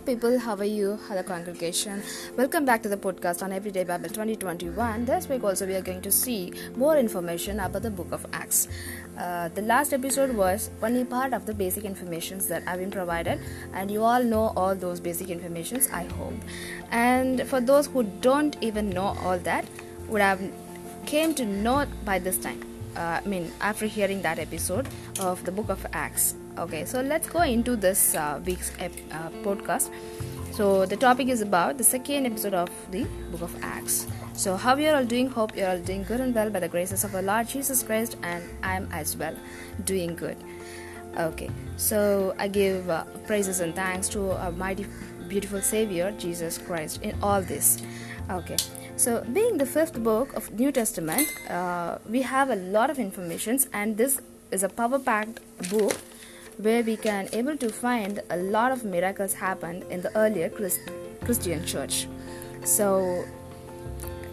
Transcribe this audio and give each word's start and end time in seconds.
people, 0.00 0.38
how 0.38 0.54
are 0.54 0.64
you? 0.64 0.98
Hello, 1.08 1.22
congregation. 1.22 2.02
Welcome 2.36 2.64
back 2.64 2.82
to 2.82 2.88
the 2.88 2.96
podcast 2.96 3.42
on 3.42 3.52
Everyday 3.52 3.84
Bible 3.84 4.08
2021. 4.08 5.04
This 5.04 5.28
week, 5.28 5.42
also, 5.42 5.66
we 5.66 5.74
are 5.74 5.82
going 5.82 6.02
to 6.02 6.12
see 6.12 6.52
more 6.76 6.96
information 6.96 7.58
about 7.58 7.82
the 7.82 7.90
book 7.90 8.12
of 8.12 8.24
Acts. 8.32 8.68
Uh, 9.18 9.48
the 9.48 9.62
last 9.62 9.92
episode 9.92 10.36
was 10.36 10.70
only 10.82 11.04
part 11.04 11.32
of 11.32 11.46
the 11.46 11.54
basic 11.54 11.84
informations 11.84 12.46
that 12.46 12.62
I've 12.66 12.78
been 12.78 12.90
provided, 12.90 13.40
and 13.74 13.90
you 13.90 14.04
all 14.04 14.22
know 14.22 14.52
all 14.56 14.74
those 14.74 15.00
basic 15.00 15.30
informations, 15.30 15.88
I 15.92 16.04
hope. 16.04 16.34
And 16.90 17.42
for 17.48 17.60
those 17.60 17.86
who 17.88 18.04
don't 18.04 18.56
even 18.60 18.90
know 18.90 19.16
all 19.22 19.38
that, 19.40 19.66
would 20.06 20.22
have 20.22 20.40
came 21.06 21.34
to 21.34 21.44
know 21.44 21.86
by 22.04 22.18
this 22.18 22.38
time. 22.38 22.62
Uh, 22.96 23.20
I 23.24 23.28
mean, 23.28 23.50
after 23.60 23.86
hearing 23.86 24.22
that 24.22 24.38
episode 24.38 24.86
of 25.18 25.44
the 25.44 25.52
book 25.52 25.68
of 25.68 25.84
Acts. 25.92 26.34
Okay, 26.58 26.84
so 26.84 27.00
let's 27.02 27.28
go 27.28 27.42
into 27.42 27.76
this 27.76 28.16
uh, 28.16 28.40
week's 28.44 28.72
ep- 28.80 28.92
uh, 29.12 29.30
podcast. 29.44 29.90
So 30.50 30.86
the 30.86 30.96
topic 30.96 31.28
is 31.28 31.40
about 31.40 31.78
the 31.78 31.84
second 31.84 32.26
episode 32.26 32.52
of 32.52 32.68
the 32.90 33.04
book 33.30 33.42
of 33.42 33.54
Acts. 33.62 34.08
So 34.34 34.56
how 34.56 34.74
are 34.74 34.80
you're 34.80 34.96
all 34.96 35.04
doing? 35.04 35.28
Hope 35.28 35.56
you're 35.56 35.68
all 35.68 35.78
doing 35.78 36.02
good 36.02 36.20
and 36.20 36.34
well 36.34 36.50
by 36.50 36.58
the 36.58 36.68
graces 36.68 37.04
of 37.04 37.14
our 37.14 37.22
Lord 37.22 37.48
Jesus 37.48 37.84
Christ, 37.84 38.16
and 38.24 38.42
I'm 38.64 38.88
as 38.90 39.16
well 39.16 39.36
doing 39.84 40.16
good. 40.16 40.36
Okay, 41.16 41.48
so 41.76 42.34
I 42.38 42.48
give 42.48 42.90
uh, 42.90 43.04
praises 43.28 43.60
and 43.60 43.72
thanks 43.72 44.08
to 44.10 44.32
our 44.32 44.50
mighty, 44.50 44.86
beautiful 45.28 45.62
Savior 45.62 46.12
Jesus 46.18 46.58
Christ 46.58 47.02
in 47.02 47.16
all 47.22 47.40
this. 47.40 47.80
Okay, 48.30 48.56
so 48.96 49.24
being 49.32 49.58
the 49.58 49.66
fifth 49.66 50.02
book 50.02 50.34
of 50.34 50.50
New 50.58 50.72
Testament, 50.72 51.28
uh, 51.48 51.98
we 52.08 52.22
have 52.22 52.50
a 52.50 52.56
lot 52.56 52.90
of 52.90 52.98
informations, 52.98 53.68
and 53.72 53.96
this 53.96 54.20
is 54.50 54.64
a 54.64 54.68
power-packed 54.68 55.38
book 55.70 55.94
where 56.58 56.82
we 56.82 56.96
can 56.96 57.28
able 57.32 57.56
to 57.56 57.68
find 57.70 58.20
a 58.30 58.36
lot 58.36 58.72
of 58.72 58.84
miracles 58.84 59.32
happened 59.32 59.84
in 59.90 60.02
the 60.02 60.14
earlier 60.16 60.48
Christ- 60.48 60.90
Christian 61.24 61.64
church. 61.64 62.08
So 62.64 63.24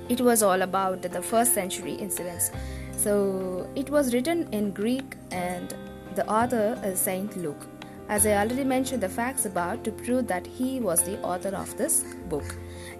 it 0.09 0.21
was 0.21 0.41
all 0.41 0.61
about 0.63 1.01
the 1.03 1.21
first 1.21 1.53
century 1.53 1.93
incidents. 1.93 2.51
So 2.97 3.69
it 3.75 3.89
was 3.89 4.13
written 4.13 4.51
in 4.51 4.71
Greek 4.71 5.15
and 5.31 5.73
the 6.15 6.27
author 6.27 6.79
is 6.83 6.99
Saint 6.99 7.37
Luke. 7.37 7.67
As 8.09 8.25
I 8.25 8.33
already 8.33 8.63
mentioned 8.63 9.01
the 9.01 9.09
facts 9.09 9.45
about 9.45 9.83
to 9.83 9.91
prove 9.91 10.27
that 10.27 10.45
he 10.45 10.79
was 10.79 11.03
the 11.03 11.19
author 11.21 11.49
of 11.55 11.75
this 11.77 12.03
book 12.29 12.55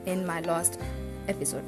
in 0.05 0.25
my 0.25 0.41
last 0.41 0.79
episode. 1.27 1.63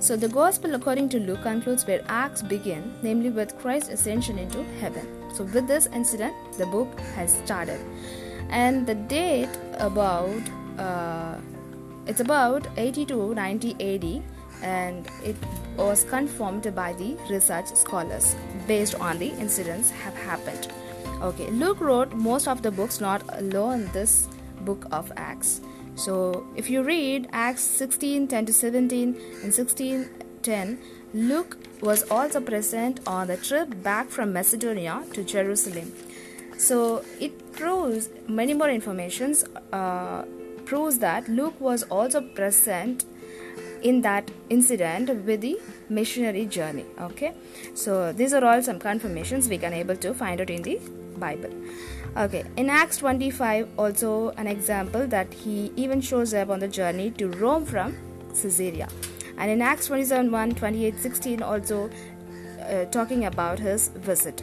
So 0.00 0.16
the 0.16 0.28
gospel 0.28 0.74
according 0.74 1.08
to 1.10 1.20
Luke 1.20 1.42
concludes 1.42 1.86
where 1.86 2.02
Acts 2.08 2.42
begin, 2.42 2.94
namely 3.02 3.30
with 3.30 3.58
Christ's 3.58 3.90
ascension 3.90 4.38
into 4.38 4.62
heaven. 4.80 5.17
So 5.38 5.44
with 5.44 5.68
this 5.68 5.86
incident, 5.94 6.34
the 6.58 6.66
book 6.66 6.98
has 7.14 7.32
started, 7.44 7.78
and 8.50 8.84
the 8.84 8.96
date 8.96 9.56
about 9.74 10.42
uh, 10.76 11.36
it's 12.06 12.18
about 12.18 12.66
80 12.76 13.04
to 13.06 13.34
90 13.36 13.74
AD, 13.78 14.22
and 14.64 15.06
it 15.22 15.36
was 15.76 16.02
confirmed 16.02 16.74
by 16.74 16.92
the 16.94 17.16
research 17.30 17.68
scholars 17.76 18.34
based 18.66 18.96
on 18.96 19.20
the 19.20 19.28
incidents 19.28 19.90
have 19.90 20.16
happened. 20.16 20.72
Okay, 21.22 21.48
Luke 21.52 21.80
wrote 21.80 22.14
most 22.14 22.48
of 22.48 22.62
the 22.62 22.72
books, 22.72 23.00
not 23.00 23.22
alone 23.34 23.88
this 23.92 24.26
book 24.62 24.86
of 24.90 25.12
Acts. 25.16 25.60
So 25.94 26.48
if 26.56 26.68
you 26.68 26.82
read 26.82 27.28
Acts 27.30 27.62
16 27.62 28.26
10 28.26 28.46
to 28.46 28.52
17 28.52 29.16
and 29.44 29.54
16 29.54 30.10
10, 30.42 30.78
Luke 31.14 31.56
was 31.80 32.02
also 32.10 32.40
present 32.40 33.00
on 33.06 33.26
the 33.26 33.36
trip 33.36 33.82
back 33.82 34.08
from 34.08 34.32
Macedonia 34.32 35.04
to 35.12 35.24
Jerusalem. 35.24 35.92
So 36.56 37.04
it 37.20 37.52
proves 37.52 38.08
many 38.26 38.52
more 38.52 38.68
informations 38.68 39.44
uh, 39.72 40.24
proves 40.64 40.98
that 40.98 41.28
Luke 41.28 41.60
was 41.60 41.82
also 41.84 42.20
present 42.20 43.04
in 43.82 44.02
that 44.02 44.30
incident 44.50 45.08
with 45.24 45.40
the 45.40 45.58
missionary 45.88 46.44
journey. 46.46 46.84
Okay, 47.00 47.34
so 47.74 48.12
these 48.12 48.32
are 48.32 48.44
all 48.44 48.62
some 48.62 48.78
confirmations 48.78 49.48
we 49.48 49.58
can 49.58 49.72
able 49.72 49.96
to 49.96 50.12
find 50.12 50.40
out 50.40 50.50
in 50.50 50.62
the 50.62 50.80
Bible. 51.16 51.50
Okay, 52.16 52.44
in 52.56 52.68
Acts 52.68 52.98
25, 52.98 53.68
also 53.78 54.30
an 54.30 54.46
example 54.46 55.06
that 55.06 55.32
he 55.32 55.72
even 55.76 56.00
shows 56.00 56.34
up 56.34 56.50
on 56.50 56.58
the 56.58 56.68
journey 56.68 57.10
to 57.12 57.28
Rome 57.28 57.64
from 57.64 57.96
Caesarea. 58.34 58.88
And 59.38 59.50
in 59.50 59.62
Acts 59.62 59.86
27 59.86 60.30
1 60.30 60.54
28 60.56 60.98
16, 60.98 61.42
also 61.42 61.90
uh, 62.60 62.84
talking 62.86 63.24
about 63.24 63.58
his 63.58 63.88
visit 63.88 64.42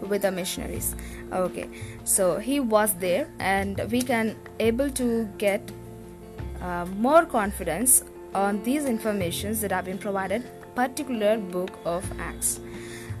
with 0.00 0.22
the 0.22 0.30
missionaries. 0.30 0.94
Okay, 1.32 1.68
so 2.04 2.38
he 2.38 2.60
was 2.60 2.94
there, 2.94 3.28
and 3.38 3.80
we 3.90 4.00
can 4.00 4.36
able 4.60 4.88
to 4.90 5.24
get 5.36 5.70
uh, 6.62 6.86
more 6.96 7.26
confidence 7.26 8.04
on 8.34 8.62
these 8.62 8.84
informations 8.84 9.60
that 9.60 9.72
have 9.72 9.84
been 9.84 9.98
provided 9.98 10.44
particular 10.74 11.38
book 11.38 11.78
of 11.84 12.04
acts 12.20 12.60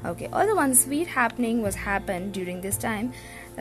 okay 0.04 0.28
all 0.32 0.46
the 0.46 0.54
one 0.54 0.74
sweet 0.74 1.06
happening 1.06 1.62
was 1.62 1.74
happened 1.74 2.32
during 2.32 2.60
this 2.60 2.76
time 2.76 3.12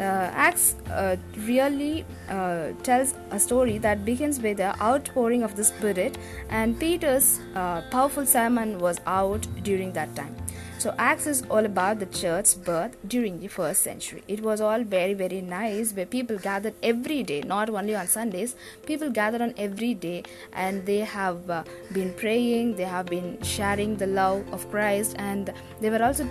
acts 0.02 0.76
uh, 0.92 1.16
really 1.40 2.06
uh, 2.30 2.72
tells 2.84 3.14
a 3.32 3.40
story 3.40 3.78
that 3.80 4.06
begins 4.06 4.40
with 4.40 4.58
the 4.58 4.80
outpouring 4.82 5.44
of 5.44 5.56
the 5.56 5.64
spirit 5.64 6.18
and 6.50 6.80
peter's 6.80 7.40
uh, 7.56 7.82
powerful 7.90 8.26
sermon 8.26 8.80
was 8.80 9.00
out 9.06 9.48
during 9.64 9.92
that 9.94 10.16
time. 10.16 10.36
So 10.80 10.94
acts 11.00 11.26
is 11.26 11.42
all 11.50 11.66
about 11.66 12.00
the 12.00 12.06
church's 12.06 12.54
birth 12.54 12.96
during 13.08 13.40
the 13.40 13.48
first 13.48 13.82
century. 13.82 14.24
It 14.28 14.42
was 14.42 14.62
all 14.62 14.84
very 14.84 15.16
very 15.16 15.42
nice 15.42 15.92
where 15.92 16.06
people 16.06 16.38
gathered 16.38 16.76
every 16.84 17.24
day 17.24 17.42
not 17.42 17.70
only 17.70 17.96
on 17.96 18.08
sundays 18.08 18.56
people 18.86 19.10
gathered 19.10 19.42
on 19.42 19.56
every 19.58 19.96
day 19.96 20.24
and 20.54 20.86
they 20.86 21.00
have 21.00 21.50
uh, 21.50 21.64
been 21.92 22.14
praying 22.14 22.76
they 22.76 22.84
have 22.84 23.08
been 23.08 23.42
sharing 23.42 23.98
the 23.98 24.08
love 24.08 24.46
of 24.54 24.70
christ 24.70 25.16
and 25.18 25.52
they 25.82 25.90
were 25.90 26.04
also 26.04 26.28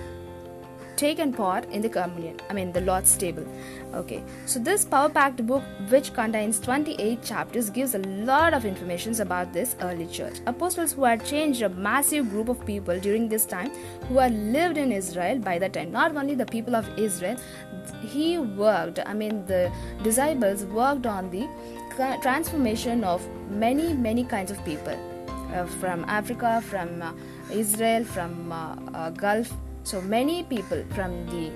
taken 0.96 1.32
part 1.32 1.64
in 1.70 1.82
the 1.82 1.88
communion 1.88 2.38
i 2.50 2.52
mean 2.52 2.72
the 2.72 2.80
lord's 2.80 3.16
table. 3.16 3.46
Okay. 3.94 4.22
So 4.44 4.58
this 4.58 4.84
power 4.84 5.08
packed 5.08 5.46
book 5.46 5.62
which 5.88 6.12
contains 6.12 6.58
28 6.60 7.22
chapters 7.22 7.70
gives 7.70 7.94
a 7.94 7.98
lot 7.98 8.52
of 8.52 8.66
information 8.66 9.18
about 9.20 9.52
this 9.52 9.74
early 9.80 10.06
church. 10.06 10.40
Apostles 10.46 10.92
who 10.92 11.04
had 11.04 11.24
changed 11.24 11.62
a 11.62 11.68
massive 11.68 12.28
group 12.30 12.48
of 12.48 12.64
people 12.66 12.98
during 13.00 13.28
this 13.28 13.46
time 13.46 13.70
who 14.08 14.18
had 14.18 14.34
lived 14.56 14.76
in 14.76 14.92
israel 14.92 15.38
by 15.38 15.58
that 15.58 15.72
time 15.72 15.92
not 15.92 16.16
only 16.16 16.34
the 16.34 16.46
people 16.46 16.76
of 16.76 16.88
israel 16.98 17.36
he 18.14 18.38
worked 18.38 18.98
i 19.06 19.14
mean 19.14 19.44
the 19.46 19.72
disciples 20.02 20.64
worked 20.80 21.06
on 21.06 21.30
the 21.30 21.44
transformation 22.22 23.04
of 23.04 23.28
many 23.50 23.92
many 24.08 24.24
kinds 24.24 24.50
of 24.50 24.64
people 24.64 24.98
uh, 25.54 25.64
from 25.80 26.04
africa 26.04 26.60
from 26.72 27.02
uh, 27.02 27.12
israel 27.50 28.04
from 28.04 28.52
uh, 28.52 29.10
gulf 29.10 29.52
so 29.86 30.00
many 30.00 30.42
people 30.42 30.84
from 30.94 31.12
the 31.26 31.52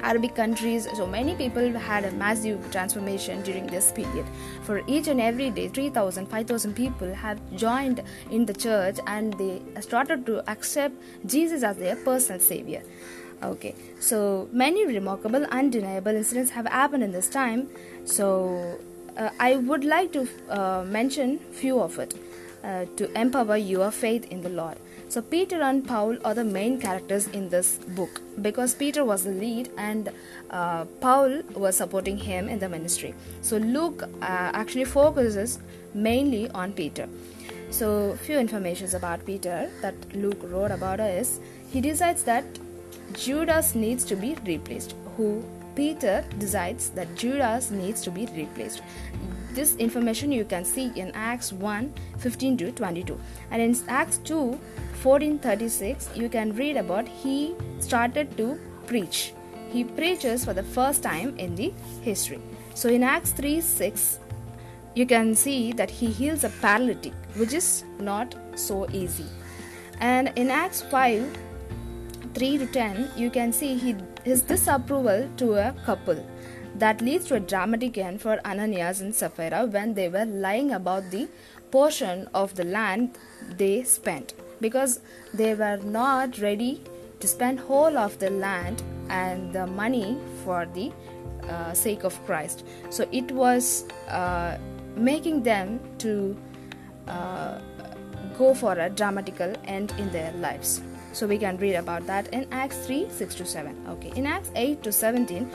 Arabic 0.00 0.34
countries, 0.34 0.88
so 0.94 1.06
many 1.06 1.34
people 1.34 1.72
had 1.72 2.04
a 2.04 2.10
massive 2.12 2.70
transformation 2.70 3.42
during 3.42 3.66
this 3.66 3.92
period. 3.92 4.24
For 4.62 4.82
each 4.86 5.08
and 5.08 5.20
every 5.20 5.50
day, 5.50 5.68
3,000, 5.68 6.26
5,000 6.26 6.74
people 6.74 7.12
have 7.12 7.38
joined 7.54 8.02
in 8.30 8.46
the 8.46 8.54
church 8.54 8.98
and 9.06 9.34
they 9.34 9.60
started 9.80 10.24
to 10.26 10.50
accept 10.50 10.94
Jesus 11.26 11.62
as 11.62 11.76
their 11.76 11.96
personal 11.96 12.40
savior. 12.40 12.82
Okay, 13.42 13.74
so 14.00 14.48
many 14.50 14.86
remarkable, 14.86 15.44
undeniable 15.50 16.16
incidents 16.16 16.50
have 16.52 16.66
happened 16.66 17.04
in 17.04 17.12
this 17.12 17.28
time. 17.28 17.68
So 18.06 18.78
uh, 19.18 19.28
I 19.38 19.56
would 19.56 19.84
like 19.84 20.12
to 20.12 20.26
uh, 20.48 20.84
mention 20.86 21.38
few 21.52 21.80
of 21.80 21.98
it 21.98 22.14
uh, 22.64 22.86
to 22.96 23.12
empower 23.20 23.58
your 23.58 23.90
faith 23.90 24.24
in 24.30 24.40
the 24.40 24.48
Lord. 24.48 24.78
So, 25.08 25.22
Peter 25.22 25.62
and 25.62 25.86
Paul 25.86 26.18
are 26.24 26.34
the 26.34 26.44
main 26.44 26.80
characters 26.80 27.28
in 27.28 27.48
this 27.48 27.76
book 27.98 28.20
because 28.42 28.74
Peter 28.74 29.04
was 29.04 29.22
the 29.22 29.30
lead 29.30 29.70
and 29.78 30.10
uh, 30.50 30.84
Paul 31.00 31.42
was 31.54 31.76
supporting 31.76 32.18
him 32.18 32.48
in 32.48 32.58
the 32.58 32.68
ministry. 32.68 33.14
So, 33.40 33.56
Luke 33.58 34.02
uh, 34.02 34.50
actually 34.52 34.84
focuses 34.84 35.60
mainly 35.94 36.50
on 36.50 36.72
Peter. 36.72 37.08
So, 37.70 38.16
few 38.22 38.38
informations 38.38 38.94
about 38.94 39.24
Peter 39.24 39.70
that 39.80 39.94
Luke 40.14 40.40
wrote 40.42 40.72
about 40.72 40.98
is 40.98 41.40
he 41.70 41.80
decides 41.80 42.24
that 42.24 42.44
Judas 43.12 43.74
needs 43.76 44.04
to 44.06 44.16
be 44.16 44.36
replaced. 44.44 44.94
Who 45.16 45.44
Peter 45.76 46.24
decides 46.38 46.90
that 46.90 47.14
Judas 47.16 47.70
needs 47.70 48.00
to 48.02 48.10
be 48.10 48.26
replaced 48.26 48.82
this 49.56 49.74
information 49.76 50.30
you 50.30 50.44
can 50.44 50.64
see 50.64 50.86
in 51.02 51.10
acts 51.14 51.52
1 51.52 51.92
15 52.18 52.56
to 52.58 52.72
22 52.72 53.18
and 53.50 53.62
in 53.62 53.76
acts 53.88 54.18
2 54.18 54.58
14 55.02 55.38
36 55.38 56.10
you 56.14 56.28
can 56.28 56.54
read 56.60 56.76
about 56.76 57.08
he 57.08 57.54
started 57.78 58.36
to 58.36 58.58
preach. 58.86 59.32
He 59.72 59.82
preaches 59.84 60.44
for 60.44 60.52
the 60.52 60.62
first 60.62 61.02
time 61.02 61.34
in 61.38 61.56
the 61.56 61.72
history. 62.02 62.40
So 62.74 62.88
in 62.88 63.02
acts 63.02 63.32
3 63.32 63.60
6 63.60 64.18
you 64.94 65.06
can 65.06 65.34
see 65.34 65.72
that 65.72 65.90
he 65.90 66.12
heals 66.20 66.44
a 66.44 66.52
paralytic 66.60 67.14
which 67.40 67.58
is 67.62 67.84
not 67.98 68.34
so 68.54 68.86
easy. 69.02 69.26
And 70.00 70.32
in 70.36 70.50
acts 70.50 70.82
5 70.82 71.38
3 72.34 72.58
to 72.58 72.66
10 72.66 73.10
you 73.16 73.30
can 73.30 73.52
see 73.52 73.76
he, 73.76 73.96
his 74.24 74.42
disapproval 74.42 75.28
to 75.38 75.54
a 75.54 75.74
couple 75.86 76.24
that 76.78 77.00
leads 77.00 77.26
to 77.26 77.34
a 77.36 77.40
dramatic 77.40 77.96
end 77.98 78.20
for 78.20 78.38
Ananias 78.46 79.00
and 79.00 79.14
Sapphira 79.14 79.66
when 79.66 79.94
they 79.94 80.08
were 80.08 80.24
lying 80.24 80.72
about 80.72 81.10
the 81.10 81.28
portion 81.70 82.28
of 82.34 82.54
the 82.54 82.64
land 82.64 83.18
they 83.56 83.82
spent 83.82 84.34
because 84.60 85.00
they 85.34 85.54
were 85.54 85.78
not 85.78 86.38
ready 86.38 86.82
to 87.20 87.26
spend 87.26 87.58
whole 87.60 87.96
of 87.96 88.18
the 88.18 88.30
land 88.30 88.82
and 89.08 89.52
the 89.52 89.66
money 89.66 90.18
for 90.44 90.66
the 90.74 90.92
uh, 91.48 91.72
sake 91.72 92.04
of 92.04 92.14
Christ. 92.26 92.64
So 92.90 93.08
it 93.12 93.30
was 93.30 93.84
uh, 94.08 94.58
making 94.96 95.42
them 95.42 95.80
to 95.98 96.36
uh, 97.08 97.60
go 98.36 98.54
for 98.54 98.72
a 98.72 98.90
dramatical 98.90 99.54
end 99.64 99.92
in 99.98 100.10
their 100.10 100.32
lives. 100.32 100.82
So 101.12 101.26
we 101.26 101.38
can 101.38 101.56
read 101.56 101.76
about 101.76 102.06
that 102.06 102.28
in 102.34 102.46
Acts 102.52 102.86
3 102.86 103.08
6 103.08 103.34
to 103.36 103.46
7. 103.46 103.86
Okay, 103.88 104.12
in 104.16 104.26
Acts 104.26 104.50
8 104.54 104.82
to 104.82 104.92
17, 104.92 105.50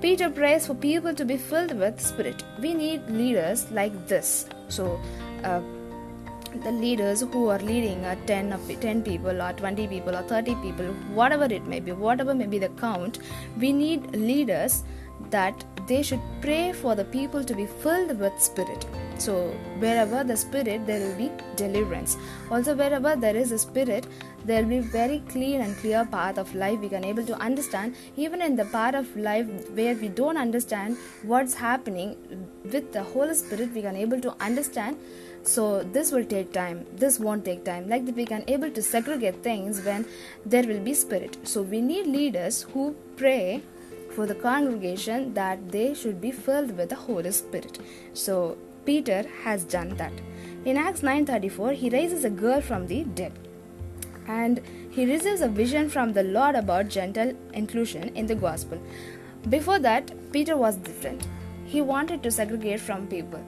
Peter 0.00 0.28
prays 0.28 0.66
for 0.66 0.74
people 0.74 1.14
to 1.14 1.24
be 1.24 1.36
filled 1.36 1.72
with 1.78 2.00
Spirit. 2.00 2.44
We 2.60 2.74
need 2.74 3.08
leaders 3.08 3.70
like 3.70 4.06
this. 4.06 4.46
So, 4.68 5.00
uh, 5.42 5.60
the 6.64 6.70
leaders 6.70 7.20
who 7.20 7.48
are 7.48 7.58
leading 7.58 8.04
uh, 8.04 8.14
10, 8.26 8.52
of 8.52 8.80
10 8.80 9.02
people 9.02 9.42
or 9.42 9.52
20 9.54 9.86
people 9.88 10.14
or 10.14 10.22
30 10.22 10.54
people, 10.56 10.86
whatever 11.14 11.44
it 11.44 11.66
may 11.66 11.80
be, 11.80 11.92
whatever 11.92 12.34
may 12.34 12.46
be 12.46 12.58
the 12.58 12.68
count, 12.80 13.18
we 13.58 13.72
need 13.72 14.14
leaders 14.14 14.84
that 15.30 15.64
they 15.86 16.02
should 16.02 16.20
pray 16.40 16.72
for 16.72 16.94
the 16.94 17.04
people 17.04 17.42
to 17.44 17.54
be 17.54 17.66
filled 17.66 18.18
with 18.18 18.32
spirit 18.40 18.84
so 19.18 19.48
wherever 19.78 20.22
the 20.24 20.36
spirit 20.36 20.86
there 20.86 21.00
will 21.00 21.16
be 21.16 21.30
deliverance 21.56 22.16
also 22.50 22.74
wherever 22.74 23.16
there 23.16 23.36
is 23.36 23.52
a 23.52 23.58
spirit 23.58 24.06
there 24.46 24.62
will 24.62 24.70
be 24.70 24.78
very 24.78 25.20
clean 25.28 25.60
and 25.60 25.76
clear 25.78 26.04
path 26.04 26.38
of 26.38 26.54
life 26.54 26.78
we 26.78 26.88
can 26.88 27.04
able 27.04 27.24
to 27.30 27.36
understand 27.46 27.94
even 28.16 28.40
in 28.40 28.54
the 28.56 28.64
part 28.66 28.94
of 28.94 29.16
life 29.16 29.46
where 29.78 29.94
we 29.94 30.08
don't 30.08 30.36
understand 30.36 30.96
what's 31.22 31.54
happening 31.54 32.16
with 32.72 32.92
the 32.92 33.02
holy 33.02 33.34
spirit 33.34 33.72
we 33.72 33.82
can 33.82 33.96
able 33.96 34.20
to 34.20 34.34
understand. 34.40 34.96
So 35.42 35.82
this 35.82 36.12
will 36.12 36.24
take 36.24 36.52
time. 36.52 36.86
This 36.92 37.18
won't 37.20 37.44
take 37.44 37.64
time. 37.64 37.88
Like 37.88 38.02
we 38.16 38.24
can 38.24 38.44
able 38.48 38.70
to 38.70 38.82
segregate 38.82 39.42
things 39.42 39.80
when 39.82 40.06
there 40.44 40.64
will 40.64 40.80
be 40.80 40.94
spirit. 40.94 41.36
So 41.44 41.62
we 41.62 41.80
need 41.80 42.06
leaders 42.06 42.62
who 42.72 42.94
pray 43.16 43.62
for 44.14 44.26
the 44.26 44.34
congregation 44.34 45.34
that 45.34 45.70
they 45.70 45.94
should 45.94 46.20
be 46.20 46.30
filled 46.30 46.76
with 46.76 46.88
the 46.88 46.96
holy 46.96 47.32
spirit. 47.32 47.78
So 48.12 48.56
peter 48.84 49.24
has 49.42 49.64
done 49.64 49.96
that. 49.96 50.12
In 50.64 50.76
acts 50.76 51.02
9:34 51.02 51.74
he 51.82 51.90
raises 51.90 52.24
a 52.24 52.30
girl 52.44 52.60
from 52.60 52.86
the 52.86 53.02
dead 53.22 53.45
and 54.28 54.60
he 54.90 55.06
receives 55.06 55.40
a 55.40 55.48
vision 55.48 55.88
from 55.88 56.12
the 56.12 56.22
lord 56.22 56.54
about 56.54 56.88
gentle 56.88 57.32
inclusion 57.52 58.14
in 58.16 58.26
the 58.26 58.34
gospel. 58.34 58.80
Before 59.48 59.78
that 59.78 60.10
peter 60.32 60.56
was 60.56 60.76
different. 60.76 61.26
He 61.64 61.80
wanted 61.82 62.22
to 62.22 62.30
segregate 62.30 62.80
from 62.80 63.06
people 63.06 63.44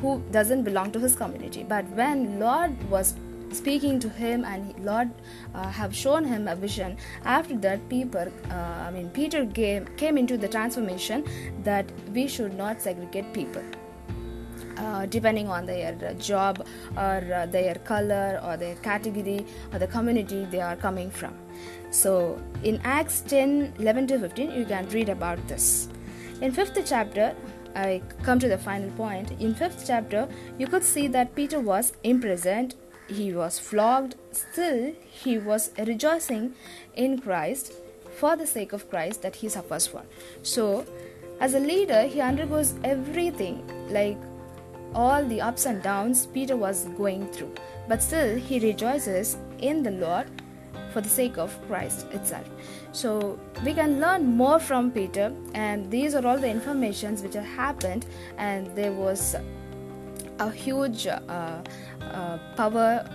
who 0.00 0.20
doesn't 0.32 0.64
belong 0.64 0.90
to 0.92 0.98
his 0.98 1.14
community. 1.14 1.62
But 1.62 1.86
when 1.90 2.40
lord 2.40 2.90
was 2.90 3.14
speaking 3.54 4.00
to 4.00 4.08
him 4.08 4.44
and 4.44 4.74
lord 4.84 5.10
uh, 5.54 5.68
have 5.68 5.94
shown 5.94 6.24
him 6.24 6.48
a 6.48 6.56
vision 6.56 6.96
after 7.24 7.56
that 7.56 7.86
people 7.88 8.26
uh, 8.50 8.54
i 8.54 8.90
mean 8.90 9.10
peter 9.10 9.44
came, 9.46 9.84
came 9.96 10.16
into 10.16 10.38
the 10.38 10.48
transformation 10.48 11.24
that 11.62 11.84
we 12.12 12.26
should 12.26 12.54
not 12.54 12.80
segregate 12.80 13.32
people 13.32 13.62
uh, 14.76 15.06
depending 15.06 15.48
on 15.48 15.66
their 15.66 15.96
uh, 16.06 16.12
job 16.14 16.66
or 16.96 17.22
uh, 17.34 17.46
their 17.46 17.74
color 17.74 18.40
or 18.44 18.56
their 18.56 18.74
category 18.76 19.44
or 19.72 19.78
the 19.78 19.86
community 19.86 20.46
they 20.50 20.60
are 20.60 20.76
coming 20.76 21.10
from. 21.10 21.34
So 21.90 22.40
in 22.64 22.80
acts 22.84 23.20
10 23.20 23.74
11 23.78 24.06
to 24.08 24.18
15 24.18 24.52
you 24.52 24.64
can 24.64 24.88
read 24.88 25.08
about 25.08 25.46
this. 25.48 25.88
In 26.40 26.52
fifth 26.52 26.78
chapter 26.86 27.34
i 27.74 28.02
come 28.22 28.38
to 28.38 28.48
the 28.48 28.58
final 28.58 28.90
point. 28.92 29.32
In 29.40 29.54
fifth 29.54 29.84
chapter 29.86 30.28
you 30.58 30.66
could 30.66 30.84
see 30.84 31.06
that 31.08 31.34
peter 31.34 31.60
was 31.60 31.92
imprisoned. 32.02 32.74
He 33.08 33.32
was 33.34 33.58
flogged. 33.58 34.14
Still 34.30 34.94
he 35.02 35.38
was 35.38 35.70
rejoicing 35.78 36.54
in 36.94 37.20
christ 37.20 37.72
for 38.18 38.36
the 38.36 38.46
sake 38.46 38.72
of 38.72 38.88
christ 38.88 39.22
that 39.22 39.36
he 39.36 39.48
suffers 39.48 39.86
for. 39.86 40.02
So 40.42 40.86
as 41.40 41.54
a 41.54 41.60
leader 41.60 42.04
he 42.04 42.20
undergoes 42.20 42.74
everything. 42.84 43.62
Like 43.90 44.16
all 44.94 45.24
the 45.24 45.40
ups 45.40 45.66
and 45.66 45.82
downs 45.82 46.26
Peter 46.26 46.56
was 46.56 46.84
going 46.96 47.26
through, 47.28 47.54
but 47.88 48.02
still 48.02 48.36
he 48.36 48.58
rejoices 48.60 49.36
in 49.58 49.82
the 49.82 49.90
Lord 49.90 50.26
for 50.92 51.00
the 51.00 51.08
sake 51.08 51.38
of 51.38 51.58
Christ 51.66 52.06
itself. 52.12 52.48
So 52.92 53.38
we 53.64 53.72
can 53.74 54.00
learn 54.00 54.24
more 54.24 54.58
from 54.58 54.90
Peter, 54.90 55.32
and 55.54 55.90
these 55.90 56.14
are 56.14 56.26
all 56.26 56.38
the 56.38 56.48
informations 56.48 57.22
which 57.22 57.34
have 57.34 57.44
happened, 57.44 58.06
and 58.36 58.66
there 58.76 58.92
was 58.92 59.34
a 60.38 60.50
huge 60.50 61.06
uh, 61.06 61.18
uh, 62.00 62.38
power, 62.56 63.08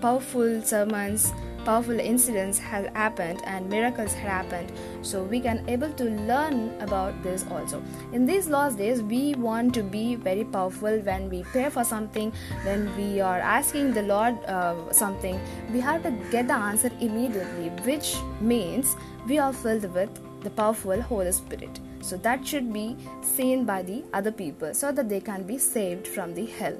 powerful 0.00 0.62
sermons 0.62 1.32
powerful 1.64 1.98
incidents 1.98 2.58
have 2.58 2.86
happened 2.94 3.40
and 3.44 3.68
miracles 3.68 4.12
have 4.14 4.30
happened. 4.30 4.72
So 5.02 5.22
we 5.22 5.40
can 5.40 5.64
able 5.68 5.90
to 5.92 6.04
learn 6.04 6.78
about 6.80 7.22
this 7.22 7.44
also. 7.50 7.82
In 8.12 8.26
these 8.26 8.48
last 8.48 8.78
days 8.78 9.02
we 9.02 9.34
want 9.34 9.74
to 9.74 9.82
be 9.82 10.14
very 10.14 10.44
powerful 10.44 10.98
when 10.98 11.30
we 11.30 11.42
pray 11.44 11.70
for 11.70 11.84
something 11.84 12.32
when 12.64 12.94
we 12.96 13.20
are 13.20 13.38
asking 13.38 13.92
the 13.94 14.02
lord 14.02 14.36
uh, 14.44 14.92
something. 14.92 15.40
We 15.72 15.80
have 15.80 16.02
to 16.02 16.10
get 16.30 16.48
the 16.48 16.54
answer 16.54 16.90
immediately 17.00 17.70
which 17.84 18.16
means 18.40 18.96
we 19.26 19.38
are 19.38 19.52
filled 19.52 19.92
with 19.94 20.10
the 20.42 20.50
powerful 20.50 21.00
holy 21.00 21.32
spirit. 21.32 21.80
So 22.02 22.18
that 22.18 22.46
should 22.46 22.72
be 22.72 22.96
seen 23.22 23.64
by 23.64 23.82
the 23.82 24.04
other 24.12 24.30
people 24.30 24.74
so 24.74 24.92
that 24.92 25.08
they 25.08 25.20
can 25.20 25.44
be 25.44 25.56
saved 25.56 26.06
from 26.06 26.34
the 26.34 26.44
hell. 26.46 26.76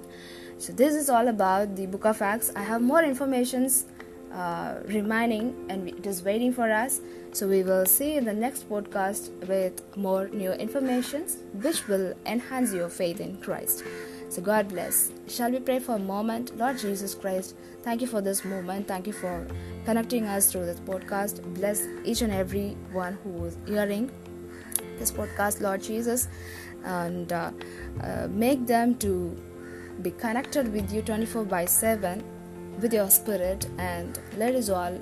So 0.59 0.73
this 0.73 0.95
is 0.95 1.11
all 1.11 1.29
about 1.29 1.75
the 1.75 1.87
book 1.87 2.05
of 2.05 2.23
acts. 2.23 2.53
I 2.55 2.63
have 2.63 2.81
more 2.81 3.03
informations 3.03 3.87
uh, 4.35 4.81
remaining 4.87 5.55
and 5.69 5.89
it 5.89 6.07
is 6.07 6.23
waiting 6.23 6.53
for 6.53 6.71
us. 6.71 7.01
So 7.33 7.47
we 7.49 7.63
will 7.63 7.87
see 7.87 8.17
in 8.17 8.25
the 8.25 8.33
next 8.33 8.69
podcast 8.69 9.31
with 9.47 9.81
more 9.97 10.29
new 10.29 10.53
informations 10.53 11.39
which 11.63 11.87
will 11.87 12.15
enhance 12.27 12.73
your 12.73 12.89
faith 12.89 13.21
in 13.21 13.37
Christ. 13.41 13.85
So 14.29 14.43
God 14.43 14.69
bless. 14.69 15.13
Shall 15.29 15.53
we 15.53 15.61
pray 15.61 15.79
for 15.79 15.95
a 15.95 15.99
moment? 15.99 16.57
Lord 16.59 16.79
Jesus 16.79 17.15
Christ, 17.15 17.55
thank 17.83 18.01
you 18.01 18.09
for 18.09 18.21
this 18.21 18.45
moment. 18.45 18.89
Thank 18.89 19.07
you 19.07 19.13
for 19.13 19.47
connecting 19.85 20.27
us 20.27 20.51
through 20.51 20.67
this 20.67 20.81
podcast. 20.81 21.43
Bless 21.55 21.83
each 22.05 22.23
and 22.23 22.33
every 22.33 22.71
one 22.93 23.19
who 23.23 23.45
is 23.45 23.57
hearing 23.67 24.11
this 24.99 25.13
podcast, 25.13 25.61
Lord 25.61 25.83
Jesus, 25.83 26.27
and 26.85 27.33
uh, 27.33 27.53
uh, 28.03 28.27
make 28.31 28.67
them 28.67 28.97
to 28.97 29.37
be 30.03 30.11
connected 30.11 30.73
with 30.73 30.93
you 30.93 31.03
24 31.03 31.45
by 31.45 31.65
7 31.65 32.34
with 32.81 32.93
your 32.93 33.11
spirit 33.11 33.67
and 33.79 34.19
let 34.37 34.55
us 34.55 34.69
all 34.69 34.99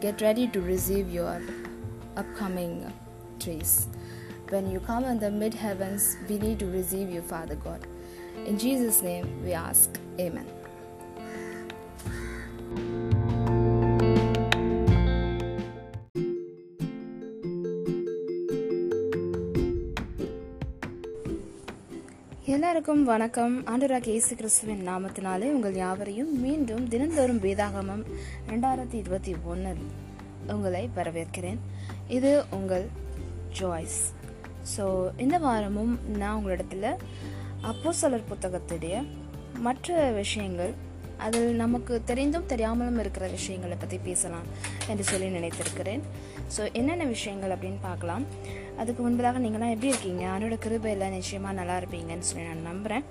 get 0.00 0.20
ready 0.20 0.46
to 0.48 0.60
receive 0.60 1.10
your 1.10 1.40
upcoming 2.16 2.92
trees. 3.40 3.88
When 4.48 4.70
you 4.70 4.80
come 4.80 5.04
in 5.04 5.18
the 5.18 5.30
mid 5.30 5.54
heavens, 5.54 6.16
we 6.28 6.38
need 6.38 6.58
to 6.60 6.66
receive 6.66 7.10
you, 7.10 7.22
Father 7.22 7.56
God. 7.56 7.86
In 8.46 8.58
Jesus' 8.58 9.02
name 9.02 9.42
we 9.44 9.52
ask, 9.52 9.98
Amen. 10.18 10.57
எல்லாருக்கும் 22.78 23.08
வணக்கம். 23.10 23.54
ஆண்டராக 23.70 24.06
இயேசு 24.12 24.32
கிறிஸ்துவின் 24.40 24.82
நாமத்தினாலே 24.88 25.46
உங்கள் 25.54 25.78
யாவரையும் 25.80 26.30
மீண்டும் 26.42 26.84
தினந்தோறும் 26.92 27.40
வேதாகமம் 27.44 28.04
ரெண்டாயிரத்தி 28.50 28.96
இருபத்தி 29.00 29.32
ஒன்றில் 29.52 29.80
உங்களை 30.54 30.82
வரவேற்கிறேன். 30.98 31.58
இது 32.16 32.30
உங்கள் 32.58 32.86
ஜாய்ஸ் 33.60 33.98
ஸோ 34.74 34.84
இந்த 35.24 35.38
வாரமும் 35.46 35.92
நான் 36.20 36.36
உங்களிடத்தில் 36.40 36.90
அப்போ 37.70 37.92
சிலர் 38.02 38.28
புத்தகத்துடைய 38.30 39.02
மற்ற 39.66 39.98
விஷயங்கள் 40.20 40.72
அதில் 41.26 41.60
நமக்கு 41.64 41.94
தெரிந்தும் 42.12 42.48
தெரியாமலும் 42.54 43.02
இருக்கிற 43.04 43.26
விஷயங்களை 43.36 43.76
பற்றி 43.82 44.00
பேசலாம் 44.08 44.48
என்று 44.90 45.06
சொல்லி 45.10 45.36
நினைத்திருக்கிறேன். 45.38 46.04
ஸோ 46.56 46.62
என்னென்ன 46.80 47.10
விஷயங்கள் 47.16 47.54
அப்படின்னு 47.56 47.82
பார்க்கலாம். 47.90 48.26
அதுக்கு 48.80 49.00
முன்பதாக 49.04 49.40
நீங்களாம் 49.44 49.72
எப்படி 49.74 49.92
இருக்கீங்க? 49.92 50.24
அவனோட 50.32 50.56
கிருபையில் 50.64 51.12
நிச்சயமாக 51.16 51.58
நல்லா 51.60 51.76
இருப்பீங்கன்னு 51.80 52.28
சொல்லி 52.30 52.46
நான் 52.48 52.68
நம்புகிறேன் 52.70 53.04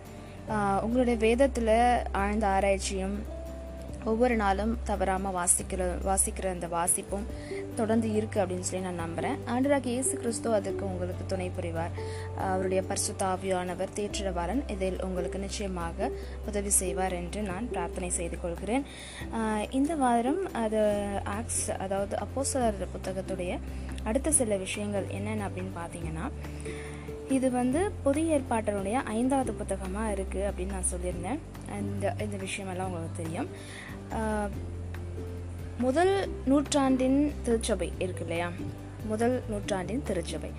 உங்களுடைய 0.85 1.15
வேதத்தில் 1.25 1.73
ஆழ்ந்த 2.21 2.45
ஆராய்ச்சியும் 2.55 3.17
ஒவ்வொரு 4.11 4.35
நாளும் 4.41 4.73
தவறாமல் 4.89 5.35
வாசிக்கிற 5.37 5.85
வாசிக்கிற 6.09 6.47
அந்த 6.55 6.67
வாசிப்பும் 6.75 7.25
தொடர்ந்து 7.79 8.07
இருக்குது 8.17 8.41
அப்படின்னு 8.43 8.67
சொல்லி 8.67 8.83
நான் 8.85 9.01
நம்புகிறேன் 9.03 9.37
ஆண்டராக 9.53 9.87
இயேசு 9.93 10.13
கிறிஸ்துவ 10.21 10.55
அதற்கு 10.59 10.83
உங்களுக்கு 10.91 11.23
துணை 11.33 11.47
புரிவார். 11.57 11.93
அவருடைய 12.45 12.81
பரிசுத்தாவியானவர் 12.89 13.95
தேற்றிடவாரன் 13.97 14.63
இதில் 14.75 14.99
உங்களுக்கு 15.07 15.39
நிச்சயமாக 15.45 16.09
உதவி 16.49 16.73
செய்வார் 16.81 17.17
என்று 17.21 17.41
நான் 17.51 17.69
பிரார்த்தனை 17.73 18.09
செய்து 18.19 18.39
கொள்கிறேன். 18.43 18.85
இந்த 19.79 19.95
வாரம் 20.03 20.41
அது 20.63 20.81
ஆக்ஸ் 21.39 21.63
அதாவது 21.85 22.15
அப்போசலர் 22.25 22.83
புத்தகத்துடைய 22.95 23.53
அடுத்த 24.09 24.31
சில 24.41 24.57
விஷயங்கள் 24.65 25.07
என்னென்ன 25.19 25.47
அப்படின்னு 25.49 25.73
பார்த்தீங்கன்னா 25.81 26.27
இது 27.35 27.47
வந்து 27.59 27.79
புதிய 28.03 28.35
ஏற்பாட்டினுடைய 28.35 28.97
ஐந்தாவது 29.15 29.51
புத்தகமாக 29.61 30.13
இருக்குது 30.15 30.45
அப்படின்னு 30.49 30.75
நான் 30.75 30.91
சொல்லியிருந்தேன். 30.91 31.39
இந்த 31.79 32.13
இந்த 32.25 32.37
விஷயமெல்லாம் 32.43 32.87
உங்களுக்கு 32.89 33.19
தெரியும். 33.21 33.49
முதல் 35.77 36.29
நூற்றாண்டின் 36.45 37.33
திருச்சபை 37.43 37.91
இருக்கு 37.97 38.21
இல்லையா? 38.21 38.49
முதல் 39.07 39.41
நூற்றாண்டின் 39.49 40.03
திருச்சபை. 40.05 40.51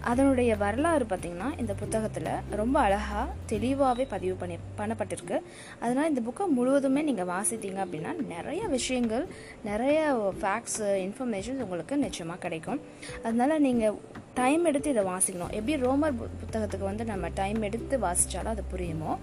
அதனுடைய 0.00 0.56
வரலாறு 0.56 1.04
பார்த்திங்கன்னா 1.04 1.58
இந்த 1.58 1.74
புத்தகத்தில் 1.74 2.26
ரொம்ப 2.50 2.80
அழகாக 2.80 3.30
தெளிவாகவே 3.46 4.06
பதிவு 4.10 4.34
பண்ணி 4.34 4.56
பண்ணப்பட்டிருக்கு. 4.78 5.40
அதனால் 5.78 6.08
இந்த 6.08 6.20
புக்கை 6.20 6.48
முழுவதுமே 6.48 7.02
நீங்கள் 7.02 7.26
வாசித்தீங்க 7.26 7.84
அப்படின்னா 7.84 8.26
நிறைய 8.28 8.66
விஷயங்கள் 8.66 9.26
நிறைய 9.64 10.32
ஃபேக்ட்ஸு 10.42 10.82
இன்ஃபர்மேஷன்ஸ் 10.82 11.62
உங்களுக்கு 11.62 11.96
நிச்சயமாக 11.96 12.38
கிடைக்கும். 12.38 12.80
அதனால் 13.22 13.60
நீங்கள் 13.60 13.94
டைம் 14.34 14.64
எடுத்து 14.64 14.90
இதை 14.90 15.04
வாசிக்கணும். 15.04 15.50
எப்படி 15.50 15.76
ரோமர் 15.76 16.14
பு- 16.14 16.28
புத்தகத்துக்கு 16.44 16.84
வந்து 16.84 17.04
நம்ம 17.04 17.28
டைம் 17.34 17.62
எடுத்து 17.62 17.98
வாசித்தாலும் 17.98 18.44
அது 18.44 18.64
புரியுமோ? 18.72 19.16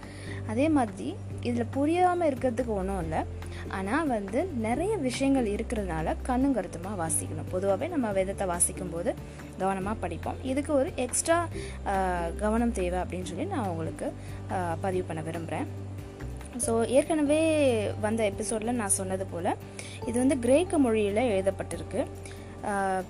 அதே 0.48 0.70
மாதிரி 0.70 1.16
இதில் 1.42 1.66
புரியாமல் 1.66 2.34
இருக்கிறதுக்கு 2.34 2.66
ஒன்றும் 2.66 3.02
இல்லை. 3.02 3.24
ஆனால் 3.78 4.10
வந்து 4.16 4.40
நிறைய 4.66 4.94
விஷயங்கள் 5.08 5.48
இருக்கிறதுனால 5.56 6.16
கண்ணும் 6.28 6.56
கருத்துமாக 6.58 7.00
வாசிக்கணும். 7.04 7.50
பொதுவாகவே 7.54 7.88
நம்ம 7.94 8.12
வேதத்தை 8.18 8.46
வாசிக்கும் 8.54 8.94
போது 8.96 9.14
கவனமாக 9.62 9.98
படிப்போம். 10.04 10.42
இதுக்கு 10.52 10.72
ஒரு 10.82 10.92
எக்ஸ்ட்ரா 11.06 11.38
கவனம் 12.44 12.76
தேவை 12.80 13.00
அப்படின்னு 13.04 13.30
சொல்லி 13.32 13.48
நான் 13.56 13.72
உங்களுக்கு 13.74 14.10
பதிவு 14.86 15.06
பண்ண 15.10 15.24
விரும்புகிறேன் 15.30 15.68
ஸோ 16.64 16.72
ஏற்கனவே 16.98 17.42
வந்த 18.06 18.24
எபிசோடில் 18.32 18.80
நான் 18.82 18.98
சொன்னது 19.00 19.26
போல் 19.34 19.52
இது 20.10 20.16
வந்து 20.24 20.36
கிரேக்க 20.46 20.78
மொழியில் 20.86 21.30
எழுதப்பட்டிருக்கு. 21.34 22.02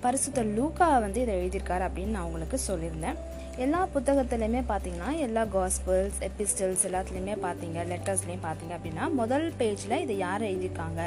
பரிசுத்த 0.04 0.42
லூக்கா 0.56 0.86
வந்து 1.06 1.18
இதை 1.24 1.34
எழுதியிருக்காரு 1.40 1.84
அப்படின்னு 1.88 2.16
நான் 2.16 2.28
உங்களுக்கு 2.28 2.58
சொல்லியிருந்தேன். 2.70 3.18
எல்லா 3.62 3.80
புத்தகத்துலேயுமே 3.94 4.60
பார்த்தீங்கன்னா 4.68 5.18
எல்லா 5.24 5.42
காஸ்பிள்ஸ் 5.44 6.16
எபிஸ்டல்ஸ் 6.28 6.84
எல்லாத்துலேயுமே 6.88 7.34
பார்த்தீங்க 7.44 7.78
லெட்டர்ஸ்லேயும் 7.90 8.42
பார்த்தீங்க 8.46 8.72
அப்படின்னா 8.76 9.04
முதல் 9.12 9.52
பேஜில் 9.58 9.94
இதை 10.04 10.16
யார் 10.18 10.42
எழுதியிருக்காங்க 10.42 11.00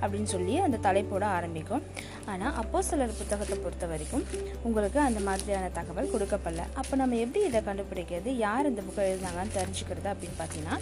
அப்படின்னு 0.00 0.22
சொல்லி 0.22 0.58
அந்த 0.58 0.78
தலைப்போட 0.86 1.22
ஆரம்பிக்கும். 1.22 1.82
ஆனால் 2.26 2.54
அப்போ 2.54 2.82
சிலர் 2.82 3.16
புத்தகத்தை 3.18 3.58
பொறுத்த 3.58 3.86
வரைக்கும் 3.86 4.24
உங்களுக்கு 4.62 5.00
அந்த 5.00 5.20
மாதிரியான 5.20 5.68
தகவல் 5.68 6.12
கொடுக்கப்படல. 6.14 6.64
அப்போ 6.74 6.96
நம்ம 6.96 7.16
எப்படி 7.16 7.44
இதை 7.46 7.60
கண்டுபிடிக்கிறது? 7.60 8.32
யார் 8.46 8.70
இந்த 8.72 8.82
புக்கை 8.88 9.04
எழுதினாங்கன்னு 9.10 9.56
தெரிஞ்சுக்கிறது 9.60 10.08
அப்படின்னு 10.12 10.38
பார்த்தீங்கன்னா 10.42 10.78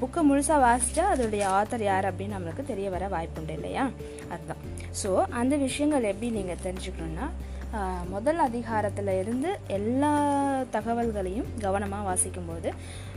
புக்கை 0.00 0.22
முழுசாக 0.30 0.64
வாசித்தா 0.66 1.04
அதோடைய 1.14 1.44
ஆத்தர் 1.58 1.82
யார் 1.82 2.14
அப்படின்னு 2.14 2.36
நம்மளுக்கு 2.38 2.64
தெரிய 2.64 2.90
வர 2.90 3.08
வாய்ப்புண்டு 3.08 3.50
இல்லையா? 3.50 3.90
அதுதான். 4.32 4.58
ஸோ 5.02 5.24
அந்த 5.30 5.56
விஷயங்கள் 5.56 6.02
எப்படி 6.02 6.30
நீங்கள் 6.30 6.62
தெரிஞ்சுக்கணுன்னா 6.66 7.28
முதல் 8.12 8.40
அதிகாரத்தில் 8.46 9.10
இருந்து 9.20 9.50
எல்லா 9.76 10.12
தகவல்களையும் 10.74 11.50
கவனமாக 11.64 12.06
வாசிக்கும்போது 12.08 12.70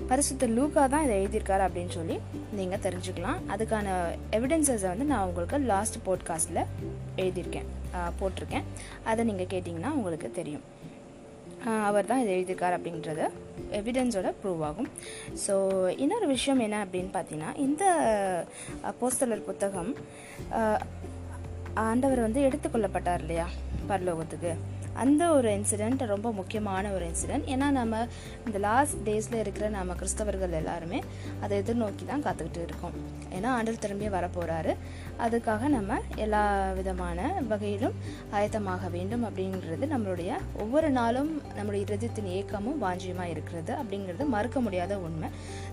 பரிசுத்த 0.10 0.48
லூக்கா 0.57 0.83
தான் 0.93 1.05
இதை 1.05 1.15
எழுதியிருக்காரு 1.22 1.63
அப்படின்னு 1.67 1.93
சொல்லி 1.98 2.17
நீங்கள் 2.57 2.83
தெரிஞ்சுக்கலாம். 2.86 3.39
அதுக்கான 3.53 3.95
எவிடன்சஸை 4.38 4.88
வந்து 4.91 5.07
நான் 5.12 5.25
உங்களுக்கு 5.29 5.60
லாஸ்ட் 5.72 5.98
போட்காஸ்ட்டில் 6.07 6.69
எழுதியிருக்கேன். 7.24 7.69
போட்டிருக்கேன். 8.19 8.67
அதை 9.10 9.24
நீங்கள் 9.29 9.51
கேட்டிங்கன்னா 9.53 9.93
உங்களுக்கு 10.00 10.29
தெரியும். 10.39 10.65
அவர் 11.88 12.10
தான் 12.12 12.22
இதை 12.22 12.31
எழுதியிருக்கார் 12.38 12.77
அப்படின்றது 12.77 13.25
எவிடன்ஸோட 13.79 14.29
ப்ரூவ் 14.39 14.62
ஆகும். 14.69 14.89
ஸோ 15.45 15.55
இன்னொரு 16.03 16.27
விஷயம் 16.36 16.63
என்ன 16.67 16.86
அப்படின்னு 16.86 17.12
பார்த்தீங்கன்னா 17.17 17.51
இந்த 17.67 17.83
போஸ்டலர் 19.01 19.48
புத்தகம் 19.50 19.91
ஆண்டவர் 21.74 22.20
வந்து 22.20 22.42
எடுத்துக்கொள்ளப்பட்டார் 22.42 23.20
இல்லையா? 23.20 23.48
பரலோகத்துக்கு. 23.89 24.56
அந்த 25.02 25.24
ஒரு 25.34 25.50
இன்சிடெண்ட் 25.58 26.02
ரொம்ப 26.06 26.32
முக்கியமான 26.32 26.92
ஒரு 26.92 27.06
இன்சிடெண்ட் 27.12 27.48
ஏன்னா 27.54 27.68
நம்ம 27.80 28.00
இந்த 28.46 28.58
லாஸ்ட் 28.68 28.98
டேஸில் 29.08 29.40
இருக்கிற 29.42 29.70
நம்ம 29.70 29.96
கிறிஸ்தவர்கள் 30.00 30.58
எல்லாருமே 30.60 31.00
அதை 31.44 31.54
எதிர்நோக்கி 31.62 32.06
தான் 32.06 32.24
காத்துக்கிட்டு 32.26 32.62
இருக்கோம். 32.68 32.96
ஏன்னா 33.36 33.50
ஆண்டர் 33.58 33.82
திரும்பி 33.84 34.08
வரப்போகிறாரு 34.16 34.74
அதுக்காக 35.26 35.68
நம்ம 35.68 36.00
எல்லா 36.16 36.44
விதமான 36.80 37.20
வகையிலும் 37.52 37.96
ஆயத்தமாக 38.38 38.90
வேண்டும் 38.90 39.26
அப்படிங்கிறது 39.30 39.88
நம்மளுடைய 39.94 40.32
ஒவ்வொரு 40.64 40.90
நாளும் 40.90 41.32
நம்மளுடைய 41.58 41.82
இருதயத்தின் 41.86 42.30
ஏக்கமும் 42.38 42.82
வாஞ்சியமாக 42.84 43.34
இருக்கிறது 43.34 43.74
அப்படிங்கிறது 43.82 44.26
மறுக்க 44.36 44.60
முடியாத 44.60 45.00
உண்மை. 45.00 45.30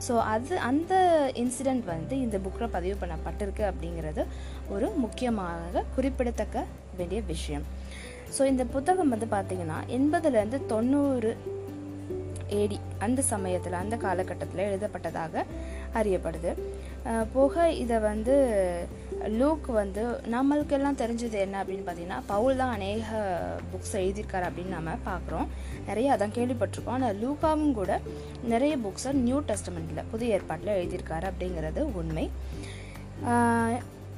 ஸோ 0.08 0.16
அது 0.34 0.58
அந்த 0.70 0.94
இன்சிடெண்ட் 1.42 1.84
வந்து 1.84 2.20
இந்த 2.20 2.38
புக்கில் 2.38 2.74
பதிவு 2.76 2.96
பண்ணப்பட்டிருக்கு 3.02 3.64
அப்படிங்கிறது 3.70 4.24
ஒரு 4.68 4.88
முக்கியமாக 5.04 5.84
குறிப்பிடத்தக்க 5.94 6.64
வேண்டிய 6.96 7.20
விஷயம். 7.34 7.66
ஸோ 8.36 8.42
இந்த 8.52 8.64
புத்தகம் 8.74 9.14
வந்து 9.14 9.28
பார்த்தீங்கன்னா 9.36 9.78
எண்பதுலேருந்து 9.98 10.60
தொண்ணூறு 10.74 11.32
ஏடி 12.60 12.76
அந்த 13.04 13.20
சமயத்தில் 13.30 13.80
அந்த 13.80 13.96
காலகட்டத்தில் 14.04 14.68
எழுதப்பட்டதாக 14.68 15.42
அறியப்படுது. 15.98 16.50
போக 17.34 17.54
இதை 17.82 17.98
வந்து 18.06 18.34
லூக் 19.40 19.68
வந்து 19.78 20.02
நம்மளுக்கெல்லாம் 20.34 20.98
தெரிஞ்சது 21.02 21.36
என்ன 21.44 21.56
அப்படின்னு 21.62 21.84
பார்த்தீங்கன்னா 21.86 22.18
பவுல் 22.32 22.60
தான் 22.62 22.74
அநேக 22.78 23.20
புக்ஸ் 23.72 23.94
எழுதியிருக்காரு 24.00 24.48
அப்படின்னு 24.48 24.76
நம்ம 24.78 24.96
பார்க்குறோம் 25.10 25.46
நிறைய 25.88 26.16
அதான் 26.16 26.36
கேள்விப்பட்டிருக்கோம். 26.38 26.98
ஆனால் 26.98 27.20
லூக்காவும் 27.22 27.78
கூட 27.80 28.00
நிறைய 28.54 28.74
புக்ஸை 28.86 29.12
நியூ 29.26 29.40
டெஸ்டமெண்ட்டில் 29.52 30.10
புதிய 30.14 30.36
ஏற்பாட்டில் 30.38 30.76
எழுதியிருக்காரு 30.80 31.28
அப்படிங்கிறது 31.32 31.82
உண்மை. 32.02 32.26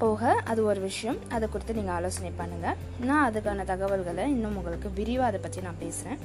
போக 0.02 0.32
அது 0.50 0.60
ஒரு 0.70 0.80
விஷயம். 0.88 1.18
அதை 1.34 1.46
குறித்து 1.48 1.78
நீங்கள் 1.78 1.96
ஆலோசனை 1.98 2.30
பண்ணுங்கள் 2.40 2.78
நான் 3.08 3.26
அதுக்கான 3.28 3.64
தகவல்களை 3.72 4.24
இன்னும் 4.34 4.56
உங்களுக்கு 4.60 4.90
விரிவாக 4.98 5.30
அதை 5.30 5.40
பற்றி 5.44 5.66
நான் 5.68 5.82
பேசுகிறேன் 5.84 6.20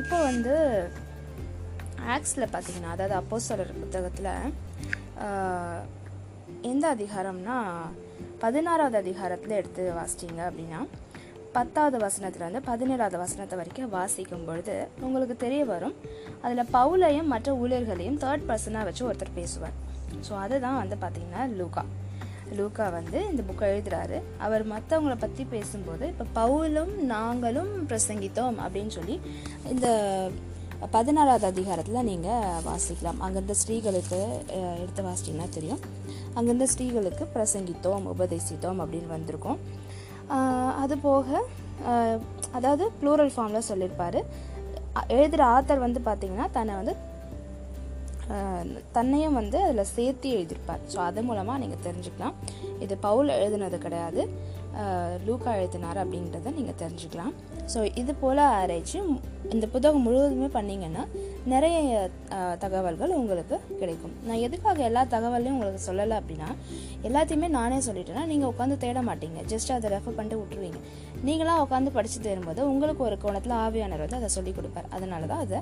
இப்போ 0.00 0.16
வந்து 0.30 0.54
ஆக்ஸில் 2.14 2.52
பார்த்தீங்கன்னா 2.54 2.94
அதாவது 2.94 3.14
அப்போஸ்தலர் 3.20 3.70
புத்தகத்தில் 3.82 4.32
எந்த 6.70 6.84
அதிகாரம்னா 6.96 7.56
பதினாறாவது 8.42 8.96
அதிகாரத்தில் 9.02 9.56
எடுத்து 9.60 9.82
வாசிச்சிங்க 9.98 10.42
அப்படின்னா 10.48 10.80
பத்தாவது 11.56 11.96
வசனத்துலேருந்து 12.04 12.62
பதினேழாவது 12.68 13.18
வசனத்தை 13.24 13.56
வரைக்கும் 13.60 13.92
வாசிக்கும் 13.96 14.46
பொழுது 14.46 14.76
உங்களுக்கு 15.06 15.36
தெரிய 15.44 15.62
வரும். 15.72 15.94
அதில் 16.44 16.70
பவுலையும் 16.76 17.30
மற்ற 17.34 17.52
ஊழியர்களையும் 17.62 18.18
தேர்ட் 18.24 18.48
பர்சனாக 18.50 18.88
வச்சு 18.88 19.04
ஒருத்தர் 19.08 19.38
பேசுவார். 19.40 19.76
ஸோ 20.26 20.32
அதுதான் 20.44 20.80
வந்து 20.82 20.98
பார்த்தீங்கன்னா 21.04 21.44
லூகா. 21.60 21.84
லூக்கா 22.58 22.86
வந்து 22.96 23.18
இந்த 23.30 23.42
புக்கை 23.48 23.68
எழுதுறாரு. 23.74 24.18
அவர் 24.46 24.64
மற்றவங்கள 24.72 25.14
பற்றி 25.24 25.44
பேசும்போது 25.54 26.04
இப்போ 26.12 26.26
பவுலும் 26.40 26.92
நாங்களும் 27.14 27.72
பிரசங்கித்தோம் 27.90 28.58
அப்படின்னு 28.64 28.92
சொல்லி 28.98 29.16
இந்த 29.74 29.88
பதினாறாவது 30.94 31.46
அதிகாரத்தில் 31.52 32.06
நீங்கள் 32.10 32.62
வாசிக்கலாம். 32.68 33.20
அங்கிருந்த 33.24 33.54
ஸ்ரீகளுக்கு 33.62 34.20
எடுத்து 34.82 35.02
வாசிட்டிங்கன்னா 35.08 35.48
தெரியும். 35.56 35.82
அங்கிருந்த 36.38 36.66
ஸ்ரீகளுக்கு 36.72 37.26
பிரசங்கித்தோம் 37.36 38.08
உபதேசித்தோம் 38.14 38.80
அப்படின்னு 38.84 39.10
வந்திருக்கோம். 39.16 39.60
அது 40.82 40.94
போக 41.08 41.42
அதாவது 42.56 42.84
ப்ளூரல் 43.00 43.32
ஃபார்மில் 43.34 43.68
சொல்லியிருப்பார். 43.70 44.18
எழுதுகிற 45.14 45.42
ஆத்தர் 45.54 45.84
வந்து 45.86 46.00
பார்த்திங்கன்னா 46.08 46.46
தன்னை 46.56 46.74
வந்து 46.80 46.94
தன்னையும் 48.96 49.38
வந்து 49.40 49.56
அதில் 49.64 49.90
சேர்த்து 49.96 50.28
எழுதியிருப்பார். 50.36 50.84
ஸோ 50.92 50.98
அது 51.08 51.22
மூலமாக 51.28 51.60
நீங்கள் 51.62 51.84
தெரிஞ்சுக்கலாம். 51.86 52.36
இது 52.84 52.94
பவுல் 53.06 53.30
எழுதுனது 53.38 53.78
கிடையாது. 53.86 54.22
லூக்கா 55.26 55.50
எழுத்தினார் 55.58 55.98
அப்படின்றத 56.02 56.52
நீங்கள் 56.56 56.78
தெரிஞ்சுக்கலாம். 56.82 57.34
ஸோ 57.72 57.78
இது 58.00 58.12
போல் 58.22 58.42
ஆராய்ச்சி 58.46 58.98
இந்த 59.54 59.66
புத்தகம் 59.72 60.04
முழுவதுமே 60.06 60.48
பண்ணிங்கன்னா 60.56 61.02
நிறைய 61.52 61.76
தகவல்கள் 62.64 63.14
உங்களுக்கு 63.18 63.56
கிடைக்கும். 63.80 64.14
நான் 64.28 64.42
எதுக்காக 64.46 64.82
எல்லா 64.88 65.02
தகவலையும் 65.14 65.56
உங்களுக்கு 65.56 65.80
சொல்லலை 65.88 66.16
அப்படின்னா 66.20 66.48
எல்லாத்தையுமே 67.08 67.48
நானே 67.58 67.78
சொல்லிட்டேன்னா 67.88 68.24
நீங்கள் 68.32 68.50
உட்காந்து 68.52 68.76
தேட 68.84 69.00
மாட்டீங்க. 69.08 69.40
ஜஸ்ட் 69.52 69.74
அதை 69.76 69.90
ரெஃபர் 69.94 70.16
பண்ணிட்டு 70.18 70.40
விட்டுருவீங்க. 70.40 70.80
நீங்களாக 71.28 71.64
உட்காந்து 71.64 71.90
படித்து 71.98 72.18
தேரும்போது 72.28 72.60
உங்களுக்கு 72.72 73.02
ஒரு 73.08 73.18
கோணத்தில் 73.24 73.56
ஆவியானவர் 73.64 74.04
வந்து 74.06 74.20
அதை 74.20 74.30
சொல்லிக் 74.38 74.58
கொடுப்பார். 74.58 74.90
அதனால 74.98 75.26
தான் 75.32 75.44
அதை 75.46 75.60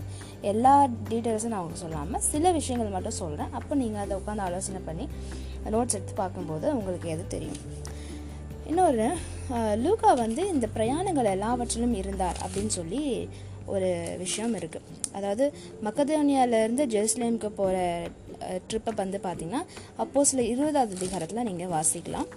எல்லா 0.52 0.74
டீட்டெயில்ஸும் 1.12 1.54
நான் 1.54 1.62
உங்களுக்கு 1.62 1.86
சொல்லாமல் 1.86 2.24
சில 2.32 2.52
விஷயங்கள் 2.60 2.96
மட்டும் 2.96 3.18
சொல்கிறேன் 3.22 3.52
அப்போ 3.60 3.74
நீங்கள் 3.84 4.04
அதை 4.04 4.16
உட்காந்து 4.20 4.46
ஆலோசனை 4.48 4.82
பண்ணி 4.90 5.06
நோட்ஸ் 5.74 5.96
எடுத்து 5.96 6.14
பார்க்கும்போது 6.22 6.68
உங்களுக்கு 6.78 7.08
எது 7.16 7.24
தெரியும். 7.34 7.60
இன்னொரு 8.70 9.06
லூகா 9.84 10.10
வந்து 10.24 10.42
இந்த 10.54 10.66
பிரயாணங்கள் 10.76 11.32
எல்லாவற்றிலும் 11.36 11.96
இருந்தார் 12.00 12.38
அப்படின்னு 12.44 12.72
சொல்லி 12.78 13.02
ஒரு 13.66 13.88
விஷயம் 14.18 14.54
இருக்குது 14.60 14.88
அதாவது 15.16 15.44
மக்கதோனியாவிலேருந்து 15.86 16.84
ஜெருசலேமுக்கு 16.94 17.50
போகிற 17.60 17.78
ட்ரிப்பை 18.68 18.92
வந்து 19.02 19.18
பார்த்தீங்கன்னா 19.26 19.62
அப்போ 20.02 20.24
சில 20.30 20.42
இருபதாவது 20.52 20.96
அதிகாரத்தில் 20.98 21.46
நீங்கள் 21.48 21.72
வாசிக்கலாம். 21.76 22.28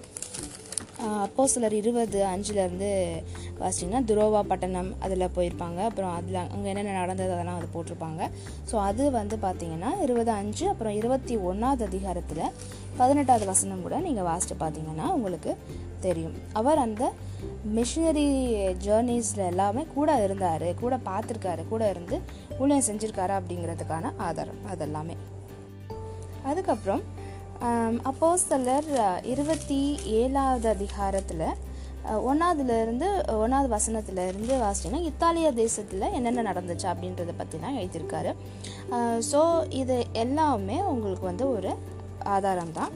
அப்போ 1.03 1.43
சிலர் 1.53 1.75
இருபது 1.79 2.19
அஞ்சுலேருந்து 2.31 2.89
வாசிச்சிங்கன்னா 3.59 4.01
துரோவா 4.09 4.41
பட்டணம் 4.51 4.91
அதில் 5.05 5.33
போயிருப்பாங்க. 5.35 5.79
அப்புறம் 5.89 6.13
அதில் 6.17 6.39
அங்கே 6.53 6.69
என்னென்ன 6.71 6.93
நடந்தது 6.99 7.33
அதெல்லாம் 7.35 7.59
அது 7.59 7.67
போட்டிருப்பாங்க. 7.73 8.29
ஸோ 8.69 8.75
அது 8.89 9.11
வந்து 9.17 9.37
பார்த்தீங்கன்னா 9.45 9.91
இருபது 10.05 10.31
அஞ்சு 10.31 10.65
அப்புறம் 10.69 10.95
இருபத்தி 10.99 11.35
ஒன்றாவது 11.49 11.85
அதிகாரத்தில் 11.89 12.43
பதினெட்டாவது 12.99 13.45
வசனம் 13.51 13.83
கூட 13.85 13.99
நீங்கள் 14.07 14.27
வாசிட்டு 14.29 14.57
பார்த்தீங்கன்னா 14.63 15.07
உங்களுக்கு 15.17 15.53
தெரியும். 16.05 16.35
அவர் 16.61 16.83
அந்த 16.85 17.03
மிஷினரி 17.77 18.27
ஜேர்னிஸில் 18.85 19.49
எல்லாமே 19.51 19.85
கூட 19.95 20.23
இருந்தார் 20.23 20.67
கூட 20.81 20.95
பார்த்துருக்காரு 21.09 21.67
கூட 21.67 21.89
இருந்து 21.89 22.17
ஊழியம் 22.59 22.87
செஞ்சுருக்காரு 22.89 23.33
அப்படிங்கிறதுக்கான 23.39 24.13
ஆதாரம் 24.17 24.63
அதெல்லாமே. 24.73 25.17
அதுக்கப்புறம் 26.49 27.03
அப்போ 28.03 28.37
சிலர் 28.37 28.89
இருபத்தி 29.23 29.97
ஏழாவது 30.05 30.69
அதிகாரத்தில் 30.69 31.47
ஒன்றாவதுலேருந்து 32.25 33.07
ஒன்றாவது 33.35 33.69
வசனத்துலேருந்து 33.75 34.55
வாசிச்சிங்கன்னா 34.57 35.01
இத்தாலிய 35.01 35.51
தேசத்தில் 35.51 36.13
என்னென்ன 36.13 36.43
நடந்துச்சு 36.51 36.87
அப்படின்றத 36.87 37.33
பற்றி 37.37 37.59
தான் 37.59 37.77
எழுதியிருக்காரு 37.77 38.35
ஸோ 39.31 39.65
இது 39.71 40.05
எல்லாமே 40.13 40.81
உங்களுக்கு 40.83 41.25
வந்து 41.25 41.49
ஒரு 41.49 41.71
ஆதாரம் 42.27 42.71
தான் 42.71 42.93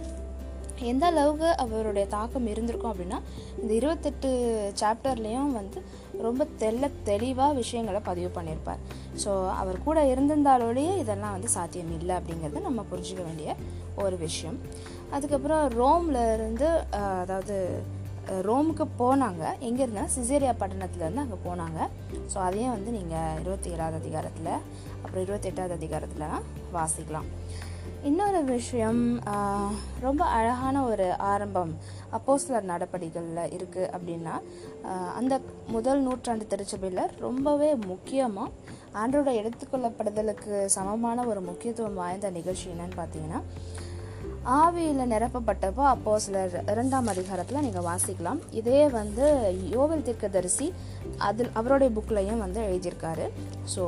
எந்த 0.82 1.06
அளவுக்கு 1.06 1.56
அவருடைய 1.58 2.08
தாக்கம் 2.08 2.48
இருந்திருக்கும் 2.48 2.92
அப்படின்னா 2.92 3.20
இந்த 3.62 3.74
இருபத்தெட்டு 3.74 4.30
சாப்டர்லேயும் 4.82 5.52
வந்து 5.52 5.80
ரொம்ப 6.28 6.46
தெல்ல 6.62 6.86
தெளிவாக 7.10 7.58
விஷயங்களை 7.60 8.00
பதிவு 8.10 8.30
பண்ணியிருப்பார். 8.38 8.82
ஸோ 9.24 9.32
அவர் 9.62 9.78
கூட 9.88 10.00
இருந்திருந்தாலோடையே 10.14 10.94
இதெல்லாம் 11.04 11.36
வந்து 11.36 11.50
சாத்தியம் 11.58 11.94
இல்லை 12.00 12.16
அப்படிங்கிறத 12.20 12.64
நம்ம 12.70 12.84
புரிஞ்சிக்க 12.92 13.22
வேண்டிய 13.30 13.56
ஒரு 14.06 14.18
விஷயம். 14.26 14.58
அதுக்கப்புறம் 15.16 15.64
ரோமில் 15.82 16.22
இருந்து 16.36 16.68
அதாவது 17.24 17.56
ரோமுக்கு 18.48 18.86
போனாங்க. 19.02 19.44
எங்கே 19.68 19.82
இருந்தால் 19.86 20.12
சிசேரியா 20.16 20.52
பட்டணத்துலேருந்து 20.62 21.24
அங்கே 21.26 21.40
போனாங்க. 21.48 21.80
ஸோ 22.32 22.38
அதையும் 22.48 22.76
வந்து 22.76 22.92
நீங்கள் 22.98 23.40
இருபத்தி 23.44 23.70
ஏழாவது 23.76 23.98
அதிகாரத்தில் 24.02 24.54
அப்புறம் 25.02 25.24
இருபத்தெட்டாவது 25.26 25.74
அதிகாரத்துலலாம் 25.80 26.46
வாசிக்கலாம். 26.76 27.30
இன்னொரு 28.08 28.42
விஷயம் 28.56 29.00
ரொம்ப 30.06 30.22
அழகான 30.36 30.84
ஒரு 30.90 31.08
ஆரம்பம் 31.32 31.72
அப்போஸ்லர் 32.18 32.70
நடப்படிகளில் 32.72 33.52
இருக்குது 33.56 33.90
அப்படின்னா 33.96 34.36
அந்த 35.20 35.34
முதல் 35.76 36.04
நூற்றாண்டு 36.06 36.46
திருச்சபையில் 36.54 37.04
ரொம்பவே 37.26 37.70
முக்கியமாக 37.92 38.54
ஆண்டோட 39.02 39.32
எடுத்துக்கொள்ளப்படுதலுக்கு 39.42 40.54
சமமான 40.76 41.26
ஒரு 41.32 41.44
முக்கியத்துவம் 41.50 42.02
வாய்ந்த 42.04 42.32
நிகழ்ச்சி 42.38 42.66
என்னன்னு 42.74 43.00
பார்த்தீங்கன்னா 43.02 43.42
ஆவியில் 44.60 45.12
நிரப்பப்பட்டப்போ 45.14 45.84
அப்போ 45.94 46.12
சிலர் 46.26 46.54
இரண்டாம் 46.72 47.10
அதிகாரத்தில் 47.14 47.66
நீங்கள் 47.66 47.88
வாசிக்கலாம். 47.90 48.40
இதே 48.60 48.82
வந்து 48.98 49.26
யோவல் 49.74 50.06
தீர்க்கதரிசி 50.08 50.68
அதில் 51.28 51.52
அவருடைய 51.60 51.90
புக்லையும் 51.98 52.44
வந்து 52.46 52.62
எழுதியிருக்காரு. 52.70 53.26
ஸோ 53.74 53.84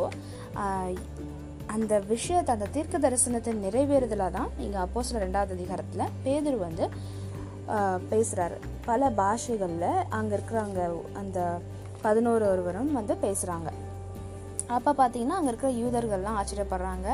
அந்த 1.73 1.93
விஷயத்தை 2.13 2.51
அந்த 2.55 2.67
தீர்க்க 2.75 3.03
தரிசனத்தை 3.05 3.51
நிறைவேறுதலாக 3.65 4.31
தான் 4.37 4.49
இங்கே 4.63 4.79
அப்போ 4.85 5.03
சில 5.09 5.19
ரெண்டாவது 5.25 5.55
அதிகாரத்தில் 5.57 6.11
பேதர் 6.25 6.57
வந்து 6.67 6.85
பேசுகிறாரு 8.11 8.55
பல 8.89 9.09
பாஷைகளில் 9.19 9.89
அங்கே 10.17 10.33
இருக்கிறவங்க 10.37 10.81
அந்த 11.21 11.39
பதினோரு 12.05 12.45
ஒருவரும் 12.53 12.91
வந்து 12.99 13.15
பேசுகிறாங்க 13.25 13.69
அப்போ 14.77 14.91
பார்த்தீங்கன்னா 14.99 15.37
அங்கே 15.37 15.51
இருக்கிற 15.51 15.69
யூதர்கள்லாம் 15.81 16.37
ஆச்சரியப்படுறாங்க. 16.41 17.07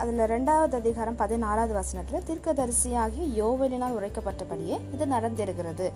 அதில் 0.00 0.22
ரெண்டாவது 0.32 0.74
அதிகாரம் 0.80 1.18
பதினாறாவது 1.20 1.74
வசனத்தில் 1.78 2.24
தீர்க்கதரிசியாகி 2.28 3.22
யோவலினால் 3.40 3.96
உரைக்கப்பட்டபடியே 3.98 4.76
இது 4.94 5.04
நடந்திருக்கிறது. 5.14 5.86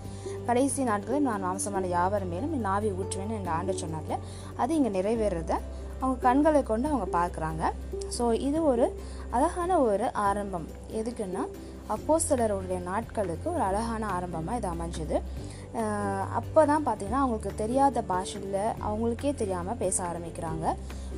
கடைசி 0.47 0.83
நாட்களில் 0.89 1.27
நான் 1.27 1.45
மாம்சமான 1.47 1.89
யாவர் 1.97 2.25
மேலும் 2.31 2.55
என் 2.59 2.71
ஆவி 2.75 2.91
ஊற்றுவேன் 3.01 3.35
என்று 3.39 3.53
ஆண்டு 3.57 3.75
சொன்னார்ல 3.83 4.17
அது 4.63 4.77
இங்கே 4.79 4.91
நிறைவேறத 4.97 5.53
அவங்க 6.01 6.17
கண்களை 6.27 6.61
கொண்டு 6.71 6.87
அவங்க 6.91 7.07
பார்க்குறாங்க. 7.19 7.63
ஸோ 8.17 8.25
இது 8.47 8.59
ஒரு 8.71 8.85
அழகான 9.37 9.71
ஒரு 9.89 10.05
ஆரம்பம். 10.27 10.67
எதுக்குன்னா 10.99 11.43
அப்போஸ்தலருடைய 11.93 12.79
நாட்களுக்கு 12.91 13.47
ஒரு 13.55 13.63
அழகான 13.69 14.03
ஆரம்பமாக 14.17 14.59
இது 14.59 14.69
அமைஞ்சுது. 14.75 15.17
அப்போ 16.37 16.61
தான் 16.69 16.85
பார்த்திங்கன்னா 16.85 17.19
அவங்களுக்கு 17.23 17.51
தெரியாத 17.61 18.01
பாஷையில் 18.11 18.61
அவங்களுக்கே 18.87 19.31
தெரியாமல் 19.41 19.77
பேச 19.81 19.97
ஆரம்பிக்கிறாங்க. 20.07 20.65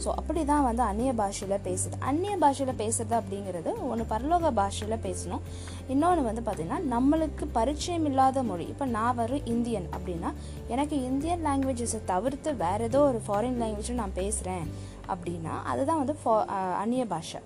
ஸோ 0.04 0.10
அப்படி 0.20 0.42
தான் 0.50 0.66
வந்து 0.68 0.84
அந்நிய 0.88 1.12
பாஷையில் 1.20 1.64
பேசுது. 1.68 1.96
அந்நிய 2.10 2.34
பாஷையில் 2.44 2.80
பேசுறது 2.82 3.16
அப்படிங்கிறது 3.20 3.74
ஒன்று 3.90 4.06
பரலோக 4.14 4.52
பாஷையில் 4.60 5.04
பேசணும். 5.08 5.46
இன்னொன்று 5.94 6.28
வந்து 6.30 6.44
பார்த்திங்கன்னா 6.48 6.82
நம்மளுக்கு 6.96 7.48
பரிச்சயம் 7.60 8.08
இல்லாத 8.12 8.44
மொழி. 8.50 8.68
இப்போ 8.74 8.88
நான் 8.98 9.18
வரும் 9.22 9.48
இந்தியன் 9.54 9.88
அப்படின்னா 9.98 10.32
எனக்கு 10.76 10.98
இந்தியன் 11.12 11.46
லாங்குவேஜஸை 11.50 12.02
தவிர்த்து 12.14 12.52
வேறு 12.66 12.90
ஏதோ 12.92 13.02
ஒரு 13.12 13.22
ஃபாரின் 13.28 13.62
லாங்குவேஜும் 13.64 14.04
நான் 14.04 14.20
பேசுகிறேன் 14.22 14.68
அப்படின்னா 15.14 15.56
அதுதான் 15.74 16.04
வந்து 16.04 16.18
ஃபா 16.24 16.36
அந்நிய 16.84 17.06
பாஷை. 17.14 17.42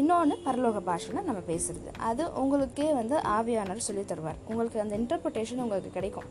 இன்னொன்று 0.00 0.36
பரலோக 0.44 0.78
பாஷையில் 0.86 1.26
நம்ம 1.26 1.40
பேசுகிறது 1.50 1.90
அது 2.08 2.22
உங்களுக்கே 2.40 2.86
வந்து 2.98 3.16
ஆவியானவர் 3.34 3.84
சொல்லி 3.88 4.02
தருவார். 4.10 4.40
உங்களுக்கு 4.50 4.78
அந்த 4.84 4.94
இன்டர்பிரிட்டேஷன் 5.00 5.62
உங்களுக்கு 5.64 5.90
கிடைக்கும். 5.96 6.28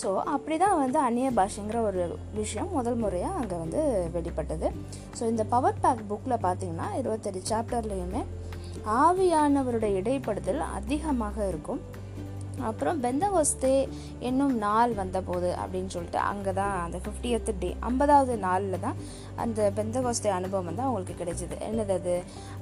ஸோ 0.00 0.08
அப்படி 0.34 0.56
தான் 0.64 0.80
வந்து 0.82 0.98
அந்நிய 1.06 1.28
பாஷைங்கிற 1.38 1.78
ஒரு 1.90 2.02
விஷயம் 2.40 2.74
முதல் 2.78 2.98
முறையாக 3.04 3.38
அங்கே 3.42 3.56
வந்து 3.62 3.80
வெளிப்பட்டது. 4.16 4.68
ஸோ 5.18 5.22
இந்த 5.32 5.44
பவர் 5.54 5.80
பேக் 5.84 6.04
புக்கில் 6.10 6.44
பார்த்தீங்கன்னா 6.46 6.88
இருபத்தெட்டு 7.00 7.42
சாப்டர்லேயுமே 7.52 8.24
ஆவியானவருடைய 9.04 10.02
இடைப்படுதல் 10.02 10.62
அதிகமாக 10.80 11.48
இருக்கும். 11.52 11.82
அப்புறம் 12.68 12.98
பெந்தவஸ்தே 13.04 13.76
என்னும் 14.28 14.54
நாள் 14.64 14.92
வந்தபோது 14.98 15.50
அப்படின்னு 15.60 15.92
சொல்லிட்டு 15.94 16.18
அங்கே 16.30 16.52
தான் 16.58 16.74
அந்த 16.86 16.98
ஃபிஃப்டியத் 17.04 17.50
டே 17.62 17.70
ஐம்பதாவது 17.90 18.34
நாளில் 18.46 18.82
தான் 18.86 18.98
அந்த 19.44 19.70
பெந்தகோஸ்தே 19.78 20.30
அனுபவம் 20.38 20.78
தான் 20.78 20.88
அவங்களுக்கு 20.88 21.16
கிடைச்சிது. 21.20 21.56
என்னது 21.68 21.94
அது? 22.00 22.14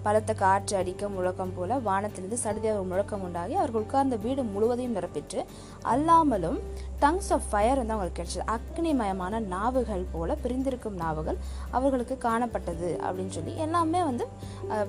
பலத்த 0.07 0.35
காற்று 0.43 0.75
அடிக்க 0.81 1.09
முழக்கம் 1.17 1.55
போல 1.57 1.79
வானத்திலிருந்து 1.89 2.39
சடுதியாக 2.45 2.83
முழக்கம் 2.91 3.25
உண்டாகி 3.29 3.55
அவர்கள் 3.61 3.85
உட்கார்ந்த 3.87 4.19
வீடு 4.27 4.43
முழுவதையும் 4.55 4.97
நிரப்பிட்டு 4.99 5.41
அல்லாமலும் 5.93 6.59
டங்ஸ் 7.03 7.31
ஆஃப் 7.35 7.49
ஃபயர் 7.51 7.81
வந்து 7.81 7.95
அவங்களுக்கு 7.95 8.19
கிடைச்சது. 8.21 8.45
அக்னிமயமான 8.57 9.41
நாவுகள் 9.55 10.05
போல 10.15 10.37
பிரிந்திருக்கும் 10.45 10.97
நாவுகள் 11.03 11.39
அவர்களுக்கு 11.77 12.15
காணப்பட்டது 12.27 12.89
அப்படின்னு 13.07 13.35
சொல்லி 13.37 13.53
எல்லாமே 13.65 14.01
வந்து 14.11 14.25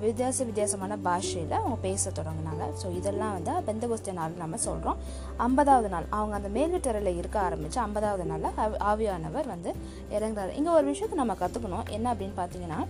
வித்தியாச 0.06 0.38
வித்தியாசமான 0.50 0.98
பாஷையில் 1.08 1.56
அவங்க 1.60 1.78
பேச 1.88 2.12
தொடங்கினாங்க. 2.20 2.64
ஸோ 2.82 2.88
இதெல்லாம் 3.00 3.34
வந்து 3.38 3.54
பெந்தகோஸ்தே 3.68 4.14
நாள் 4.20 4.40
நம்ம 4.44 4.60
சொல்கிறோம் 4.68 5.00
ஐம்பதாவது 5.48 5.90
நாள். 5.96 6.08
அவங்க 6.20 6.36
அந்த 6.40 6.52
மேல்வீட்டறையில் 6.58 7.20
இருக்க 7.20 7.38
ஆரம்பித்து 7.48 7.80
ஐம்பதாவது 7.88 8.26
நாளில் 8.32 8.80
ஆவியானவர் 8.92 9.52
வந்து 9.54 9.72
இறங்குறாரு. 10.18 10.52
இங்கே 10.62 10.74
ஒரு 10.80 10.88
விஷயத்தை 10.94 11.18
நம்ம 11.22 11.36
கற்றுக்கணும் 11.44 11.79
என்ன 11.88 12.14
அப்படின்னு 12.14 12.38
பார்த்தீங்கன்னா 12.38 12.86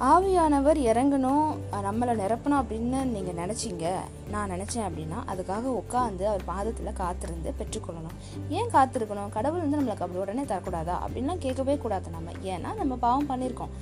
ஆவியானவர் 0.00 0.78
இறங்கணும் 0.90 1.56
நம்மளை 1.72 2.12
நிரப்பணும் 2.22 2.60
அப்படின்னு 2.60 3.04
நீங்கள் 3.04 3.38
நினச்சிங்க. 3.40 3.90
நான் 4.30 4.50
நினச்சேன் 4.50 4.86
அப்படின்னா 4.88 5.18
அதுக்காக 5.32 5.64
உட்காந்து 5.80 6.22
அவர் 6.22 6.44
பாதத்தில் 6.44 6.92
காத்திருந்து 6.92 7.54
பெற்றுக்கொள்ளணும். 7.58 8.16
ஏன் 8.48 8.70
காத்திருக்கணும்? 8.72 9.28
கடவுள் 9.28 9.60
வந்து 9.60 9.78
நம்மளுக்கு 9.78 10.06
அப்படி 10.06 10.18
உடனே 10.18 10.42
தரக்கூடாதா? 10.42 10.96
அப்படின்லாம் 11.04 11.38
கேட்கவே 11.38 11.76
கூடாது 11.76 12.10
நம்ம. 12.10 12.30
ஏன்னா 12.30 12.74
நம்ம 12.74 12.96
பாவம் 12.96 13.30
பண்ணியிருக்கோம். 13.30 13.74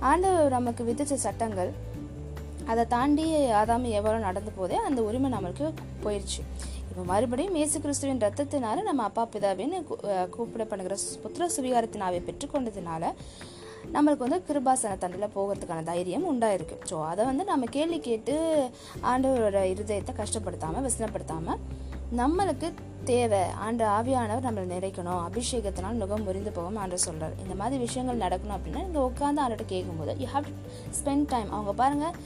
ஆண்டவர் 0.00 0.50
நமக்கு 0.50 0.84
விதித்த 0.84 1.16
சட்டங்கள் 1.16 1.72
அதை 2.66 2.86
தாண்டி 2.86 3.34
ஆதாமி 3.34 3.88
எவ்வளோ 3.88 4.18
நடந்து 4.18 4.50
போதே 4.50 4.74
அந்த 4.74 5.02
உரிமை 5.02 5.32
நம்மளுக்கு 5.32 5.72
போயிடுச்சு 6.04 6.42
மறுபடியும் 7.04 7.56
இயேசு 7.58 7.78
கிறிஸ்துவின் 7.84 8.22
ரத்தத்தினால 8.24 8.82
நம்ம 8.88 9.02
அப்பா 9.08 9.22
பிதாவின்னு 9.34 9.78
கூப்பிடப்படுகிற 10.34 10.94
புத்திர 11.22 11.48
சுவீகாரத்தினாவை 11.56 12.20
பெற்றுக்கொண்டதுனால 12.28 13.12
நம்மளுக்கு 13.94 14.26
வந்து 14.26 14.40
கிருபாசன 14.48 14.96
தண்டில் 15.02 15.34
போகிறதுக்கான 15.34 15.84
தைரியம் 15.90 16.28
உண்டாயிருக்கு. 16.30 16.76
ஸோ 16.90 16.96
அதை 17.10 17.22
வந்து 17.28 17.44
நம்ம 17.50 17.66
கேள்வி 17.76 17.98
கேட்டு 18.06 18.34
ஆண்டவரோட 19.10 19.60
இருதயத்தை 19.72 20.14
கஷ்டப்படுத்தாமல் 20.22 20.86
விசனப்படுத்தாமல் 20.88 21.60
நம்மளுக்கு 22.20 22.68
தேவை 23.10 23.42
ஆண்டு 23.64 23.84
ஆவியானவர் 23.96 24.46
நம்மளை 24.46 24.66
நிறைக்கணும் 24.74 25.20
அபிஷேகத்தினால் 25.28 26.00
நுகம் 26.02 26.26
முறிந்து 26.28 26.52
போகும் 26.56 26.78
ஆண்டு 26.82 27.04
சொல்கிறார் 27.06 27.34
இந்த 27.44 27.54
மாதிரி 27.60 27.76
விஷயங்கள் 27.86 28.22
நடக்கணும் 28.24 28.56
அப்படின்னா 28.56 28.82
இங்கே 28.86 29.02
உட்காந்து 29.10 29.42
ஆண்டுகிட்ட 29.42 29.66
கேட்கும்போது 29.74 30.14
யூ 30.22 30.28
ஹாவ் 30.34 30.48
ஸ்பெண்ட் 30.98 31.28
டைம் 31.32 31.50
அவங்க 31.56 31.74
பாருங்கள் 31.82 32.16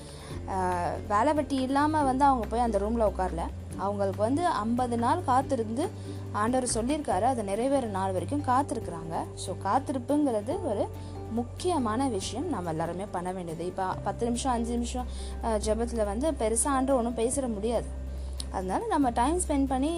வேலை 1.13 1.33
வெட்டி 1.39 1.59
இல்லாமல் 1.69 2.07
வந்து 2.11 2.25
அவங்க 2.29 2.47
போய் 2.53 2.67
அந்த 2.67 2.79
ரூமில் 2.85 3.09
உட்காரல. 3.11 3.45
அவங்களுக்கு 3.85 4.23
வந்து 4.27 4.43
ஐம்பது 4.65 4.97
நாள் 5.05 5.27
காத்திருந்து 5.31 5.85
ஆண்டவர் 6.41 6.75
சொல்லியிருக்காரு 6.77 7.27
அது 7.31 7.43
நிறைவேற 7.51 7.87
நாள் 7.99 8.15
வரைக்கும் 8.17 8.45
காத்திருக்கிறாங்க. 8.51 9.15
ஸோ 9.45 9.51
காத்திருப்புங்கிறது 9.67 10.55
ஒரு 10.71 10.85
முக்கியமான 11.39 12.09
விஷயம். 12.19 12.47
நம்ம 12.55 12.71
எல்லாருமே 12.75 13.07
பண்ண 13.17 13.31
வேண்டியது. 13.37 13.65
இப்போ 13.73 13.87
பத்து 14.07 14.23
நிமிஷம் 14.29 14.55
அஞ்சு 14.57 14.73
நிமிஷம் 14.77 15.09
ஜபத்தில் 15.67 16.11
வந்து 16.13 16.31
பெருசாக 16.43 16.77
ஆண்டு 16.77 16.97
ஒன்றும் 17.01 17.19
பேசிட 17.23 17.49
முடியாது. 17.57 17.89
அதனால் 18.57 18.85
நம்ம 18.93 19.11
டைம் 19.19 19.39
ஸ்பெண்ட் 19.43 19.69
பண்ணி 19.73 19.91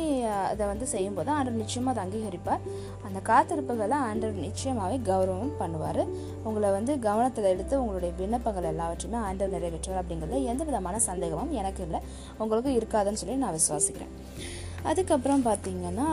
அதை 0.51 0.65
வந்து 0.71 0.87
செய்யும்போது 0.93 1.31
ஆண்டர் 1.37 1.61
நிச்சயமாக 1.63 1.93
அதை 1.95 2.03
அங்கீகரிப்பார். 2.05 2.65
அந்த 3.07 3.19
காத்திருப்புகளை 3.31 3.99
ஆண்டர் 4.09 4.43
நிச்சயமாகவே 4.47 4.97
கௌரவம் 5.11 5.55
பண்ணுவார். 5.63 6.03
உங்களை 6.49 6.71
வந்து 6.79 6.95
கவனத்தில் 7.09 7.51
எடுத்து 7.55 7.75
உங்களுடைய 7.83 8.13
விண்ணப்பங்கள் 8.21 8.71
எல்லாவற்றையுமே 8.73 9.21
ஆண்டர் 9.29 9.55
நிறைவேற்றுவார் 9.57 10.03
அப்படிங்கிறது 10.03 10.41
எந்த 10.55 10.65
விதமான 10.71 11.01
சந்தேகமும் 11.09 11.55
எனக்கு 11.61 11.83
இல்லை. 11.87 12.01
உங்களுக்கு 12.43 12.73
இருக்காதுன்னு 12.81 13.23
சொல்லி 13.23 13.39
நான் 13.45 13.59
விசுவாசிக்கிறேன். 13.61 14.13
அதுக்கப்புறம் 14.91 15.47
பார்த்திங்கன்னா 15.49 16.11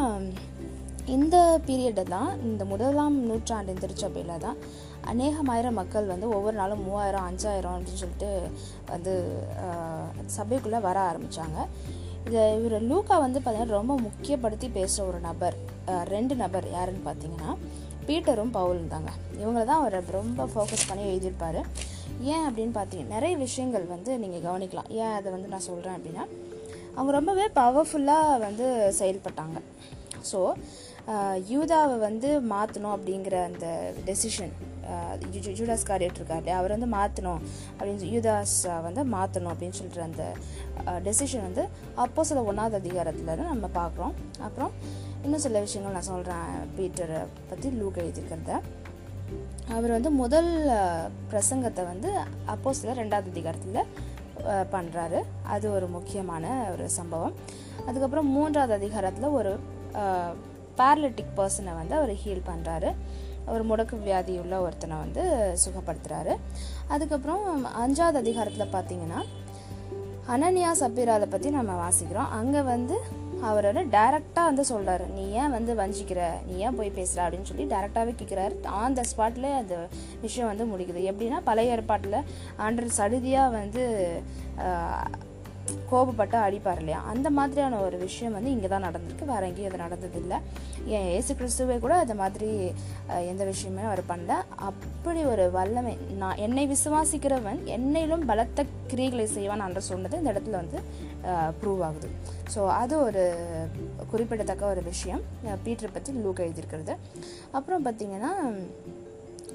இந்த 1.16 1.36
பீரியடை 1.68 2.04
தான் 2.16 2.32
இந்த 2.48 2.64
முதலாம் 2.72 3.16
நூற்றாண்டு 3.30 3.74
திருச்சபையில் 3.84 4.44
தான் 4.44 4.58
அநேகமாயிரம் 5.12 5.80
மக்கள் 5.80 6.12
வந்து 6.12 6.28
ஒவ்வொரு 6.36 6.56
நாளும் 6.60 6.84
மூவாயிரம் 6.88 7.28
அஞ்சாயிரம் 7.30 7.76
அப்படின்னு 7.76 8.02
சொல்லிட்டு 8.02 8.30
வந்து 8.92 9.14
சபைக்குள்ளே 10.36 10.80
வர 10.88 10.98
ஆரம்பித்தாங்க 11.10 11.58
இந்த 12.26 12.40
இவர் 12.60 12.88
லூக்கா 12.92 13.16
வந்து 13.26 13.40
பார்த்திங்கன்னா 13.40 13.78
ரொம்ப 13.80 13.94
முக்கியப்படுத்தி 14.08 14.68
பேசுகிற 14.78 15.06
ஒரு 15.12 15.20
நபர். 15.30 15.56
ரெண்டு 16.14 16.34
நபர் 16.42 16.68
யாருன்னு 16.78 17.04
பார்த்தீங்கன்னா 17.08 17.52
பீட்டரும் 18.08 18.54
பவுலும் 18.58 18.92
தாங்க. 18.94 19.12
இவங்கள 19.42 19.64
தான் 19.70 19.82
அவர் 19.84 19.98
ரொம்ப 20.20 20.46
ஃபோக்கஸ் 20.52 20.88
பண்ணி 20.90 21.04
எழுதியிருப்பார். 21.12 21.60
ஏன் 22.34 22.46
அப்படின்னு 22.48 22.74
பார்த்தீங்கன்னா 22.78 23.16
நிறைய 23.16 23.34
விஷயங்கள் 23.46 23.86
வந்து 23.96 24.12
நீங்கள் 24.24 24.46
கவனிக்கலாம். 24.48 24.90
ஏன் 25.02 25.16
அதை 25.18 25.30
வந்து 25.36 25.52
நான் 25.54 25.68
சொல்கிறேன் 25.70 25.98
அப்படின்னா 25.98 26.24
அவங்க 26.96 27.12
ரொம்பவே 27.18 27.46
பவர்ஃபுல்லாக 27.60 28.40
வந்து 28.48 28.66
செயல்பட்டாங்க. 29.00 29.58
ஸோ 30.32 30.40
யூதாவை 31.52 31.96
வந்து 32.08 32.30
மாற்றணும் 32.52 32.96
அப்படிங்கிற 32.96 33.36
அந்த 33.50 33.68
டெசிஷன் 34.08 34.52
ஜூடாஸ் 35.60 35.86
காரியட் 35.90 36.20
இருக்காரு 36.20 36.52
அவர் 36.60 36.74
வந்து 36.76 36.90
மாற்றணும் 36.98 37.42
அப்படின்னு 37.78 38.10
யூதாஸ் 38.16 38.58
வந்து 38.88 39.04
மாற்றணும் 39.16 39.52
அப்படின்னு 39.54 39.78
சொல்லிட்டு 39.80 40.08
அந்த 40.10 40.26
டெசிஷன் 41.08 41.46
வந்து 41.48 41.64
அப்போ 42.04 42.24
சில 42.30 42.44
ஒன்றாவது 42.50 42.78
அதிகாரத்தில் 42.82 43.48
நம்ம 43.54 43.70
பார்க்குறோம். 43.80 44.14
அப்புறம் 44.48 44.74
இன்னும் 45.24 45.44
சில 45.46 45.60
விஷயங்கள் 45.66 45.96
நான் 45.98 46.10
சொல்கிறேன் 46.12 46.52
பீட்டரை 46.76 47.22
பற்றி 47.50 47.70
லூக் 47.80 48.00
எழுதியிருக்கிறத. 48.04 48.54
அவர் 49.78 49.96
வந்து 49.96 50.12
முதல் 50.22 50.52
பிரசங்கத்தை 51.32 51.84
வந்து 51.92 52.12
அப்போ 52.54 52.70
சில 52.80 52.94
ரெண்டாவது 53.02 53.34
அதிகாரத்தில் 53.34 53.82
பண்ணுறாரு 54.74 55.20
அது 55.54 55.66
ஒரு 55.78 55.88
முக்கியமான 55.96 56.46
ஒரு 56.74 56.86
சம்பவம். 57.00 57.36
அதுக்கப்புறம் 57.88 58.30
மூன்றாவது 58.36 58.74
அதிகாரத்தில் 58.80 59.36
ஒரு 59.40 59.52
பேரலிட்டிக் 60.80 61.36
பர்சனை 61.40 61.72
வந்து 61.80 61.94
அவர் 62.00 62.14
ஹீல் 62.24 62.48
பண்ணுறாரு 62.50 62.90
ஒரு 63.54 63.64
முடக்கு 63.70 63.98
வியாதி 64.08 64.34
உள்ள 64.44 64.56
ஒருத்தனை 64.66 64.98
வந்து 64.98 65.24
சுகப்படுத்துகிறாரு 65.64 66.36
அதுக்கப்புறம் 66.96 67.46
அஞ்சாவது 67.84 68.22
அதிகாரத்தில் 68.24 68.74
பார்த்தீங்கன்னா 68.76 69.22
அனன்யா 70.34 70.72
சப்பீராவை 70.80 71.28
பற்றி 71.30 71.50
நம்ம 71.50 71.72
வாசிக்கிறோம். 71.84 72.32
அங்கே 72.40 72.62
வந்து 72.74 72.96
அவர் 73.50 73.68
வந்து 73.68 73.84
டைரெக்டாக 73.98 74.50
வந்து 74.50 74.64
சொல்கிறாரு 74.72 75.06
நீ 75.16 75.24
ஏன் 75.42 75.54
வந்து 75.56 75.72
வஞ்சிக்கிற? 75.82 76.22
நீ 76.48 76.56
ஏன் 76.66 76.78
போய் 76.80 76.98
பேசுகிற 76.98 77.24
அப்படின்னு 77.26 77.50
சொல்லி 77.52 77.66
டேரெக்டாகவே 77.74 78.14
கேட்குறாரு 78.20 78.56
ஆன் 78.82 78.98
த 78.98 79.04
ஸ்பாட்டில் 79.12 79.48
அந்த 79.60 79.76
விஷயம் 80.26 80.52
வந்து 80.52 80.66
முடிக்குது. 80.72 81.02
எப்படின்னா 81.12 81.40
பழைய 81.50 81.76
ஏற்பாட்டில் 81.76 82.20
ஆண்டர் 82.66 82.98
சடுதியாக 82.98 83.56
வந்து 83.60 83.84
கோபப்பட்டு 85.92 86.38
அடிப்பார் 86.46 86.80
இல்லையா 86.82 87.00
அந்த 87.12 87.28
மாதிரியான 87.38 87.80
ஒரு 87.86 87.98
விஷயம் 88.06 88.36
வந்து 88.38 88.54
இங்கே 88.56 88.70
தான் 88.74 88.86
நடந்திருக்கு. 88.88 89.26
வேற 89.32 89.42
எங்கேயும் 89.50 89.70
அது 89.72 89.84
நடந்ததில்லை. 89.86 90.38
ஏன் 90.96 91.08
ஏசு 91.18 91.32
கிறிஸ்துவே 91.40 91.76
கூட 91.86 91.94
அந்த 92.04 92.16
மாதிரி 92.22 92.50
எந்த 93.32 93.44
விஷயமே 93.52 93.84
அவர் 93.90 94.02
பண்ணல. 94.12 94.36
அப்படி 94.70 95.22
ஒரு 95.34 95.46
வல்லமை 95.58 95.94
நான் 96.22 96.42
என்னை 96.46 96.66
விசுவாசிக்கிறவன் 96.74 97.62
என்னையிலும் 97.78 98.28
பலத்த 98.32 98.66
கிரியைகளை 98.94 99.26
செய்வான் 99.38 99.66
என்று 99.68 99.84
சொன்னது 99.92 100.20
இந்த 100.22 100.34
இடத்துல 100.34 100.60
வந்து 100.64 100.80
ப்ரூவ் 101.62 101.82
ஆகுது. 101.88 102.10
ஸோ 102.54 102.62
அது 102.82 102.96
ஒரு 103.08 103.24
குறிப்பிடத்தக்க 104.12 104.74
ஒரு 104.74 104.84
விஷயம். 104.92 105.24
பீட்டரை 105.66 105.92
பற்றி 105.96 106.14
லூக் 106.26 106.46
எழுதியிருக்கிறது. 106.46 106.96
அப்புறம் 107.58 107.86
பார்த்திங்கன்னா 107.88 108.34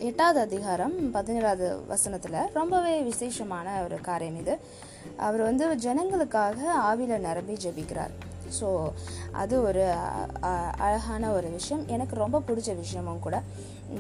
எட்டாவது 0.09 0.38
அதிகாரம் 0.46 0.94
பதினேழாவது 1.16 1.66
வசனத்தில் 1.90 2.38
ரொம்பவே 2.59 2.94
விசேஷமான 3.11 3.66
ஒரு 3.87 3.96
காரியம் 4.09 4.38
இது. 4.42 4.55
அவர் 5.26 5.48
வந்து 5.48 5.66
ஜனங்களுக்காக 5.86 6.58
ஆவியில் 6.90 7.24
நிரம்பி 7.28 7.56
ஜெபிக்கிறார். 7.66 8.14
ஸோ 8.56 8.68
அது 9.42 9.54
ஒரு 9.68 9.84
அழகான 10.86 11.30
ஒரு 11.36 11.48
விஷயம். 11.58 11.84
எனக்கு 11.94 12.14
ரொம்ப 12.24 12.40
பிடிச்ச 12.48 12.70
விஷயமும் 12.82 13.22
கூட 13.24 13.36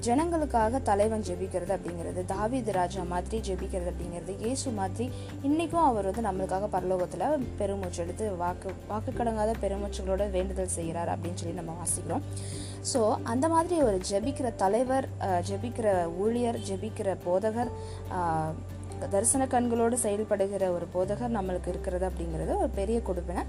ஜனங்களுக்காக 0.06 0.80
தலைவன் 0.88 1.24
ஜெபிக்கிறது 1.28 1.72
அப்படிங்கிறது 1.76 2.20
தாவித் 2.32 2.70
ராஜா 2.76 3.02
மாதிரி 3.12 3.38
ஜெபிக்கிறது 3.48 3.90
அப்படிங்கிறது 3.92 4.32
இயேசு 4.44 4.68
மாதிரி 4.78 5.06
இன்றைக்கும் 5.48 5.86
அவர் 5.88 6.08
வந்து 6.08 6.24
நம்மளுக்காக 6.28 6.68
பரலோகத்தில் 6.76 7.44
பெருமூச்சு 7.60 8.00
எடுத்து 8.04 8.26
வாக்கு 8.42 8.70
வாக்கு 8.90 9.12
கடங்காத 9.18 9.54
பெருமூச்சுகளோட 9.64 10.26
வேண்டுதல் 10.36 10.74
செய்கிறார் 10.78 11.12
அப்படின்னு 11.14 11.40
சொல்லி 11.42 11.56
நம்ம 11.60 11.74
வாசிக்கிறோம். 11.80 12.24
ஸோ 12.92 13.02
அந்த 13.32 13.46
மாதிரி 13.54 13.76
ஒரு 13.88 13.98
ஜெபிக்கிற 14.10 14.48
தலைவர் 14.64 15.08
ஜெபிக்கிற 15.50 15.88
ஊழியர் 16.24 16.60
ஜெபிக்கிற 16.70 17.10
போதகர் 17.26 17.72
தரிசன 19.12 19.46
கண்களோடு 19.54 19.96
செயல்படுகிற 20.04 20.64
ஒரு 20.76 20.86
போதகர் 20.94 21.34
நம்மளுக்கு 21.36 21.68
இருக்கிறது 21.72 22.04
அப்படிங்கிறது 22.10 22.52
ஒரு 22.62 22.70
பெரிய 22.78 22.98
கொடுப்பினை. 23.08 23.42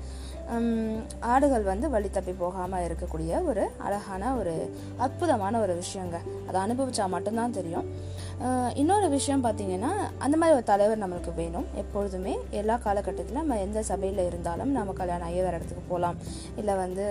ஆடுகள் 1.34 1.65
வந்து 1.71 1.89
வழி 1.95 2.10
தப்பி 2.17 2.34
போகாமல் 2.43 2.86
இருக்கக்கூடிய 2.88 3.41
ஒரு 3.49 3.63
அழகான 3.88 4.34
ஒரு 4.39 4.53
அற்புதமான 5.05 5.60
ஒரு 5.65 5.75
விஷயங்க. 5.81 6.19
அதை 6.47 6.58
அனுபவிச்சா 6.65 7.08
மட்டும்தான் 7.15 7.58
தெரியும். 7.60 7.88
இன்னொரு 8.81 9.08
விஷயம் 9.17 9.43
பார்த்தீங்கன்னா 9.43 9.91
அந்த 10.25 10.36
மாதிரி 10.39 10.58
ஒரு 10.58 10.65
தலைவர் 10.71 11.03
நம்மளுக்கு 11.03 11.34
வேணும். 11.41 11.67
எப்பொழுதுமே 11.81 12.34
எல்லா 12.62 12.77
காலகட்டத்திலும் 12.86 13.41
நம்ம 13.43 13.60
எந்த 13.67 13.84
சபையில் 13.91 14.25
இருந்தாலும் 14.29 14.73
நம்ம 14.77 14.95
கல்யாணம் 15.01 15.27
ஆகி 15.27 15.39
வேறு 15.45 15.58
இடத்துக்கு 15.60 15.86
போகலாம் 15.91 16.19
இல்லை 16.62 16.75
வந்து 16.84 17.05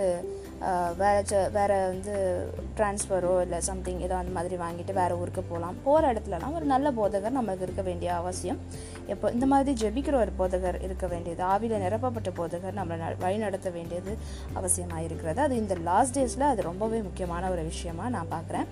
வேறு 1.01 1.39
வேறு 1.55 1.77
வந்து 1.91 2.13
ட்ரான்ஸ்ஃபரோ 2.77 3.33
இல்லை 3.45 3.59
சம்திங் 3.67 3.99
ஏதோ 4.05 4.15
அந்த 4.19 4.31
மாதிரி 4.37 4.55
வாங்கிட்டு 4.63 4.93
வேறு 4.99 5.17
ஊருக்கு 5.21 5.41
போகலாம் 5.49 5.77
போகிற 5.85 6.11
இடத்துலலாம் 6.13 6.55
ஒரு 6.59 6.65
நல்ல 6.73 6.91
போதகர் 6.99 7.35
நம்மளுக்கு 7.37 7.65
இருக்க 7.67 7.83
வேண்டிய 7.89 8.09
அவசியம். 8.21 8.59
எப்போ 9.13 9.31
இந்த 9.35 9.45
மாதிரி 9.51 9.71
ஜெபிக்கிற 9.81 10.15
ஒரு 10.23 10.31
போதகர் 10.39 10.77
இருக்க 10.87 11.07
வேண்டியது 11.13 11.43
ஆவியில் 11.53 11.83
நிரப்பப்பட்ட 11.85 12.31
போதகர் 12.39 12.79
நம்மளை 12.79 13.09
வழி 13.23 13.39
நடத்த 13.45 13.69
வேண்டியது 13.77 14.13
அவசியமாக 14.59 15.05
இருக்கிறது. 15.07 15.41
அது 15.47 15.55
இந்த 15.63 15.75
லாஸ்ட் 15.89 16.17
டேஸில் 16.17 16.51
அது 16.51 16.69
ரொம்பவே 16.71 17.01
முக்கியமான 17.07 17.49
ஒரு 17.55 17.65
விஷயமா 17.71 18.07
நான் 18.15 18.33
பார்க்குறேன் 18.35 18.69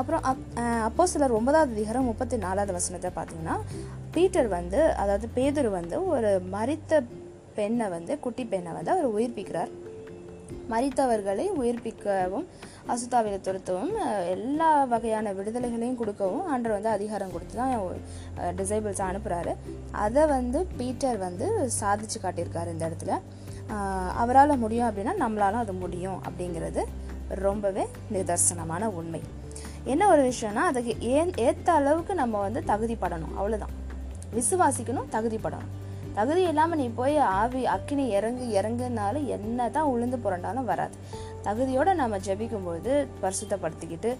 அப்புறம் 0.00 0.24
அப் 0.30 0.42
அப்போ 0.88 1.04
சிலர் 1.12 1.36
ஒன்பதாவது 1.36 1.74
அதிகாரம் 1.76 2.08
முப்பத்தி 2.10 2.36
நாலாவது 2.46 2.72
வசனத்தை 2.78 3.10
பார்த்தீங்கன்னா 3.18 3.56
பீட்டர் 4.14 4.48
வந்து 4.58 4.80
அதாவது 5.02 5.28
பேதர் 5.36 5.70
வந்து 5.78 5.98
ஒரு 6.14 6.30
மறித்த 6.54 7.02
பெண்ணை 7.58 7.88
வந்து 7.96 8.14
குட்டி 8.24 8.44
பெண்ணை 8.52 8.72
வந்து 8.78 8.92
அவர் 8.94 9.14
உயிர்ப்பிக்கிறார். 9.16 9.72
மறித்தவர்களை 10.72 11.46
உயிர்ப்பிக்கவும் 11.60 12.46
அசுத்தாவில 12.92 13.36
துரத்தவும் 13.46 13.94
எல்லா 14.34 14.70
வகையான 14.92 15.32
விடுதலைகளையும் 15.38 16.00
கொடுக்கவும் 16.00 16.44
ஆண்டர் 16.52 16.76
வந்து 16.76 16.90
அதிகாரம் 16.96 17.32
கொடுத்து 17.34 17.56
தான் 17.60 17.74
டிசைபிள்ஸ் 18.60 19.02
அனுப்புகிறாரு 19.08 19.54
அதை 20.04 20.24
வந்து 20.36 20.60
பீட்டர் 20.78 21.18
வந்து 21.26 21.48
சாதிச்சு 21.80 22.20
காட்டியிருக்காரு 22.24 22.74
இந்த 22.74 22.84
இடத்துல. 22.90 23.14
அவரால் 24.22 24.60
முடியும் 24.64 24.88
அப்படின்னா 24.88 25.14
நம்மளாலும் 25.24 25.62
அது 25.64 25.72
முடியும் 25.84 26.18
அப்படிங்கிறது 26.26 26.82
ரொம்பவே 27.46 27.84
நிதர்சனமான 28.14 28.84
உண்மை. 28.98 29.22
என்ன 29.92 30.02
ஒரு 30.12 30.22
விஷயம்னா 30.30 30.62
அதுக்கு 30.72 30.92
ஏன் 31.16 31.32
ஏற்ற 31.46 31.68
அளவுக்கு 31.80 32.14
நம்ம 32.20 32.40
வந்து 32.46 32.60
தகுதிப்படணும். 32.70 33.34
அவ்வளோதான் 33.38 33.74
விசுவாசிக்கணும் 34.36 35.10
தகுதிப்படணும். 35.16 35.72
தகுதி 36.16 36.42
இல்லாமல் 36.50 36.80
நீ 36.82 36.86
போய் 37.00 37.16
ஆவி 37.38 37.62
அக்கினி 37.76 38.04
இறங்கு 38.18 38.44
இறங்குனாலும் 38.58 39.26
என்ன 39.36 39.68
தான் 39.76 39.90
உளுந்து 39.94 40.18
புரண்டாலும் 40.24 40.68
வராது. 40.72 40.96
தகுதியோடு 41.46 41.92
நம்ம 42.00 42.18
ஜெபிக்கும்போது 42.26 42.92
பரிசுத்தப்படுத்திக்கிட்டு 43.22 44.10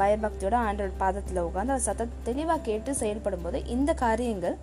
பயபக்தியோட 0.00 0.56
ஆண்டோட 0.66 0.92
பாதத்தில் 1.02 1.44
உட்காந்து 1.48 1.74
அதை 1.74 1.82
சத்த 1.88 2.06
தெளிவாக 2.28 2.64
கேட்டு 2.68 2.90
செயல்படும் 3.02 3.44
போது 3.46 3.60
இந்த 3.76 3.90
காரியங்கள் 4.04 4.56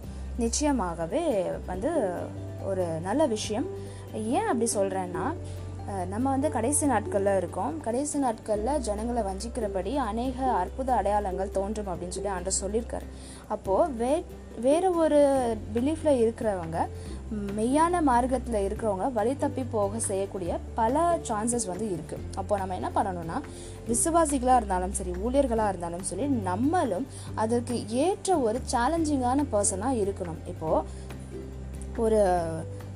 நிச்சயமாகவே 0.43 1.23
வந்து 1.71 1.91
ஒரு 2.69 2.85
நல்ல 3.07 3.21
விஷயம். 3.35 3.67
ஏன் 4.37 4.49
அப்படி 4.51 4.67
சொல்கிறேன்னா 4.77 5.25
நம்ம 6.13 6.25
வந்து 6.33 6.49
கடைசி 6.55 6.85
நாட்களில் 6.91 7.37
இருக்கோம். 7.39 7.73
கடைசி 7.85 8.17
நாட்களில் 8.23 8.81
ஜனங்களை 8.87 9.21
வஞ்சிக்கிறபடி 9.27 9.91
அநேக 10.09 10.37
அற்புத 10.61 10.89
அடையாளங்கள் 10.99 11.55
தோன்றும் 11.57 11.89
அப்படின்னு 11.91 12.15
சொல்லி 12.17 12.31
ஆண்டர் 12.35 12.61
சொல்லியிருக்காரு. 12.63 13.07
அப்போது 13.55 13.93
வே 13.99 14.13
வேறு 14.65 14.89
ஒரு 15.03 15.19
பிலீஃபில் 15.75 16.19
இருக்கிறவங்க 16.23 16.79
மெய்யான 17.57 18.01
மார்க்கத்தில் 18.09 18.59
இருக்கிறவங்க 18.65 19.07
வழி 19.17 19.33
தப்பி 19.37 19.63
போக 19.75 19.99
செய்யக்கூடிய 20.09 20.57
பல 20.79 21.03
சான்சஸ் 21.29 21.69
வந்து 21.71 21.85
இருக்குது 21.95 22.27
அப்போ 22.41 22.57
நம்ம 22.61 22.75
என்ன 22.79 22.89
பண்ணணும்னா 22.97 23.37
விசுவாசிகளாக 23.89 24.59
இருந்தாலும் 24.61 24.95
சரி 24.99 25.13
ஊழியர்களாக 25.25 25.71
இருந்தாலும் 25.73 26.07
சரி 26.11 26.27
நம்மளும் 26.49 27.07
அதற்கு 27.43 27.77
ஏற்ற 28.03 28.37
ஒரு 28.47 28.61
சேலஞ்சிங்கான 28.73 29.45
பர்சனாக 29.55 30.01
இருக்கணும். 30.03 30.41
இப்போது 30.53 30.85
ஒரு 32.05 32.21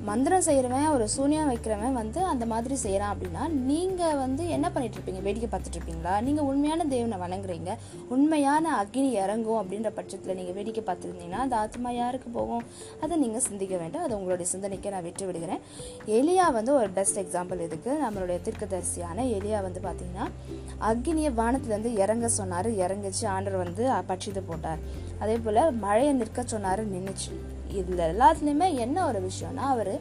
மந்திரம் 0.08 0.44
செய்கிறவன் 0.46 0.86
ஒரு 0.96 1.06
சூனியம் 1.14 1.48
வைக்கிறவன் 1.50 1.96
வந்து 2.00 2.20
அந்த 2.32 2.44
மாதிரி 2.52 2.76
செய்கிறான் 2.82 3.10
அப்படின்னா 3.14 3.42
நீங்கள் 3.70 4.18
வந்து 4.20 4.42
என்ன 4.56 4.66
பண்ணிட்டு 4.74 4.96
இருப்பீங்க? 4.98 5.20
வேடிக்கை 5.26 5.48
பார்த்துட்டு 5.52 5.78
இருப்பீங்களா? 5.78 6.14
நீங்கள் 6.26 6.46
உண்மையான 6.50 6.84
தேவனை 6.92 7.16
வணங்குறீங்க. 7.24 7.72
உண்மையான 8.14 8.72
அக்னி 8.82 9.10
இறங்கும் 9.24 9.58
அப்படின்ற 9.62 9.90
பட்சத்தில் 9.98 10.38
நீங்கள் 10.38 10.56
வேடிக்கை 10.58 10.84
பார்த்துருந்தீங்கன்னா 10.86 11.42
அது 11.46 11.56
ஆத்மா 11.64 11.90
யாருக்கு 11.98 12.30
போகும்? 12.38 12.64
அதை 13.02 13.18
நீங்கள் 13.24 13.44
சிந்திக்க 13.48 13.76
வேண்டாம். 13.82 14.06
அதை 14.06 14.16
உங்களுடைய 14.18 14.48
சிந்தனைக்கு 14.54 14.94
நான் 14.94 15.06
விட்டு 15.08 15.26
விடுகிறேன். 15.28 15.62
எலியா 16.18 16.46
வந்து 16.58 16.72
ஒரு 16.80 16.88
பெஸ்ட் 16.98 17.20
எக்ஸாம்பிள் 17.24 17.64
இதுக்கு. 17.68 17.92
நம்மளுடைய 18.06 18.38
தீர்க்கதரிசியான 18.48 19.28
எலியா 19.38 19.60
வந்து 19.68 19.82
பார்த்தீங்கன்னா 19.88 20.26
அக்னியை 20.92 21.32
வானத்துலேருந்து 21.42 21.94
இறங்க 22.04 22.28
சொன்னார். 22.40 22.70
இறங்கிச்சு. 22.84 23.26
ஆண்டர் 23.36 23.62
வந்து 23.64 23.84
பட்சித்து 24.12 24.44
போட்டார். 24.50 24.82
அதே 25.22 25.36
போல் 25.44 25.60
மழையை 25.84 26.12
நிற்க 26.20 26.42
சொன்னார் 26.52 26.82
நின்றுச்சு 26.94 27.32
இதில் 27.78 28.04
எல்லாத்துலேயுமே 28.12 28.68
என்ன 28.84 29.06
ஒரு 29.06 29.20
விஷயம்னா 29.28 29.66
அவர் 29.74 29.92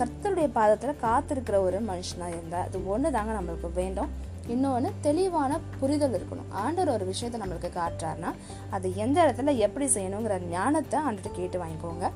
கர்த்தருடைய 0.00 0.48
பாதத்தில் 0.58 1.00
காத்திருக்கிற 1.02 1.56
ஒரு 1.66 1.78
மனுஷனாக 1.90 2.34
இருந்தால் 2.36 2.66
அது 2.66 2.78
ஒன்று 2.92 3.08
தாங்க 3.16 3.32
நம்மளுக்கு 3.38 3.68
வேண்டும். 3.74 4.10
இன்னொன்று 4.52 4.90
தெளிவான 5.06 5.58
புரிதல் 5.80 6.16
இருக்கணும். 6.18 6.48
ஆண்டவர் 6.62 6.94
ஒரு 6.94 7.04
விஷயத்த 7.12 7.40
நம்மளுக்கு 7.42 7.70
காட்டுறாருன்னா 7.74 8.30
அது 8.76 8.86
எந்த 9.04 9.16
இடத்துல 9.24 9.54
எப்படி 9.66 9.86
செய்யணுங்கிற 9.96 10.36
ஞானத்தை 10.54 11.00
ஆண்டுட்டு 11.08 11.30
கேட்டு 11.32 11.58
வாங்கிக்கோங்க. 11.62 12.08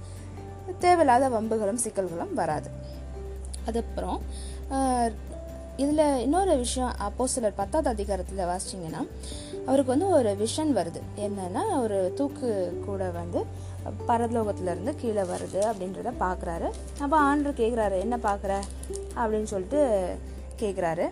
தேவையில்லாத 0.84 1.28
வம்புகளும் 1.34 1.82
சிக்கல்களும் 1.84 2.34
வராது. 2.40 2.70
அதுக்கப்புறம் 3.68 4.18
இதில் 5.76 6.18
இன்னொரு 6.18 6.56
விஷயம் 6.56 6.94
அப்போ 6.98 7.26
சிலர் 7.26 7.54
பத்தாவது 7.54 7.88
அதிகாரத்தில் 7.88 8.46
வாசிச்சிங்கன்னா 8.46 9.02
அவருக்கு 9.66 9.92
வந்து 9.92 10.08
ஒரு 10.08 10.36
விஷன் 10.40 10.72
வருது. 10.78 11.00
என்னன்னா 11.16 11.82
ஒரு 11.82 12.12
தூக்கு 12.16 12.82
கூட 12.86 13.10
வந்து 13.10 13.40
பரலோகத்திலேருந்து 14.08 14.96
கீழே 14.96 15.22
வருது 15.22 15.60
அப்படின்றத 15.70 16.12
பார்க்குறாரு 16.20 16.70
அப்போ 17.00 17.16
ஆண்டு 17.16 17.50
கேட்குறாரு 17.50 17.98
என்ன 17.98 18.16
பார்க்குற 18.16 18.52
அப்படின்னு 19.16 19.42
சொல்லிட்டு 19.42 19.80
கேட்குறாரு 20.60 21.06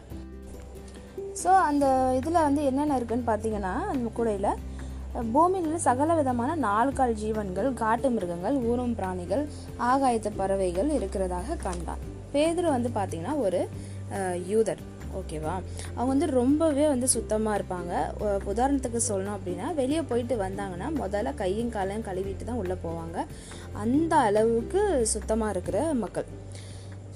ஸோ 1.44 1.46
அந்த 1.46 2.14
இதில் 2.16 2.32
வந்து 2.32 2.64
என்னென்ன 2.64 2.96
இருக்குன்னு 2.96 3.30
பார்த்தீங்கன்னா 3.32 3.74
அந்த 3.92 4.10
கூடையில் 4.14 4.50
பூமியில் 5.32 5.78
சகல 5.78 6.14
விதமான 6.14 6.56
நால்கால் 6.56 7.12
ஜீவன்கள் 7.12 7.74
காட்டு 7.74 8.10
மிருகங்கள் 8.10 8.54
ஊரும் 8.54 8.94
பிராணிகள் 8.94 9.48
ஆகாயத்து 9.78 10.30
பறவைகள் 10.36 10.90
இருக்கிறதாக 10.90 11.56
கண்டான். 11.56 11.98
பேதர் 12.32 12.68
வந்து 12.70 12.90
பார்த்தீங்கன்னா 12.94 13.38
ஒரு 13.38 13.68
யூதர். 14.52 14.82
ஓகேவா 15.20 15.54
அவங்க 15.96 16.10
வந்து 16.12 16.28
ரொம்பவே 16.40 16.84
வந்து 16.92 17.08
சுத்தமாக 17.14 17.58
இருப்பாங்க. 17.58 17.92
உதாரணத்துக்கு 18.52 19.00
சொல்லணும் 19.08 19.36
அப்படின்னா 19.38 19.66
வெளியே 19.80 20.02
போயிட்டு 20.10 20.34
வந்தாங்கன்னா 20.44 20.88
முதல்ல 21.02 21.34
கையும் 21.42 21.74
காலையும் 21.76 22.06
கழுவிட்டு 22.08 22.44
தான் 22.50 22.60
உள்ளே 22.62 22.76
போவாங்க. 22.84 23.18
அந்த 23.84 24.12
அளவுக்கு 24.28 24.82
சுத்தமாக 25.14 25.54
இருக்கிற 25.56 25.78
மக்கள். 26.04 26.28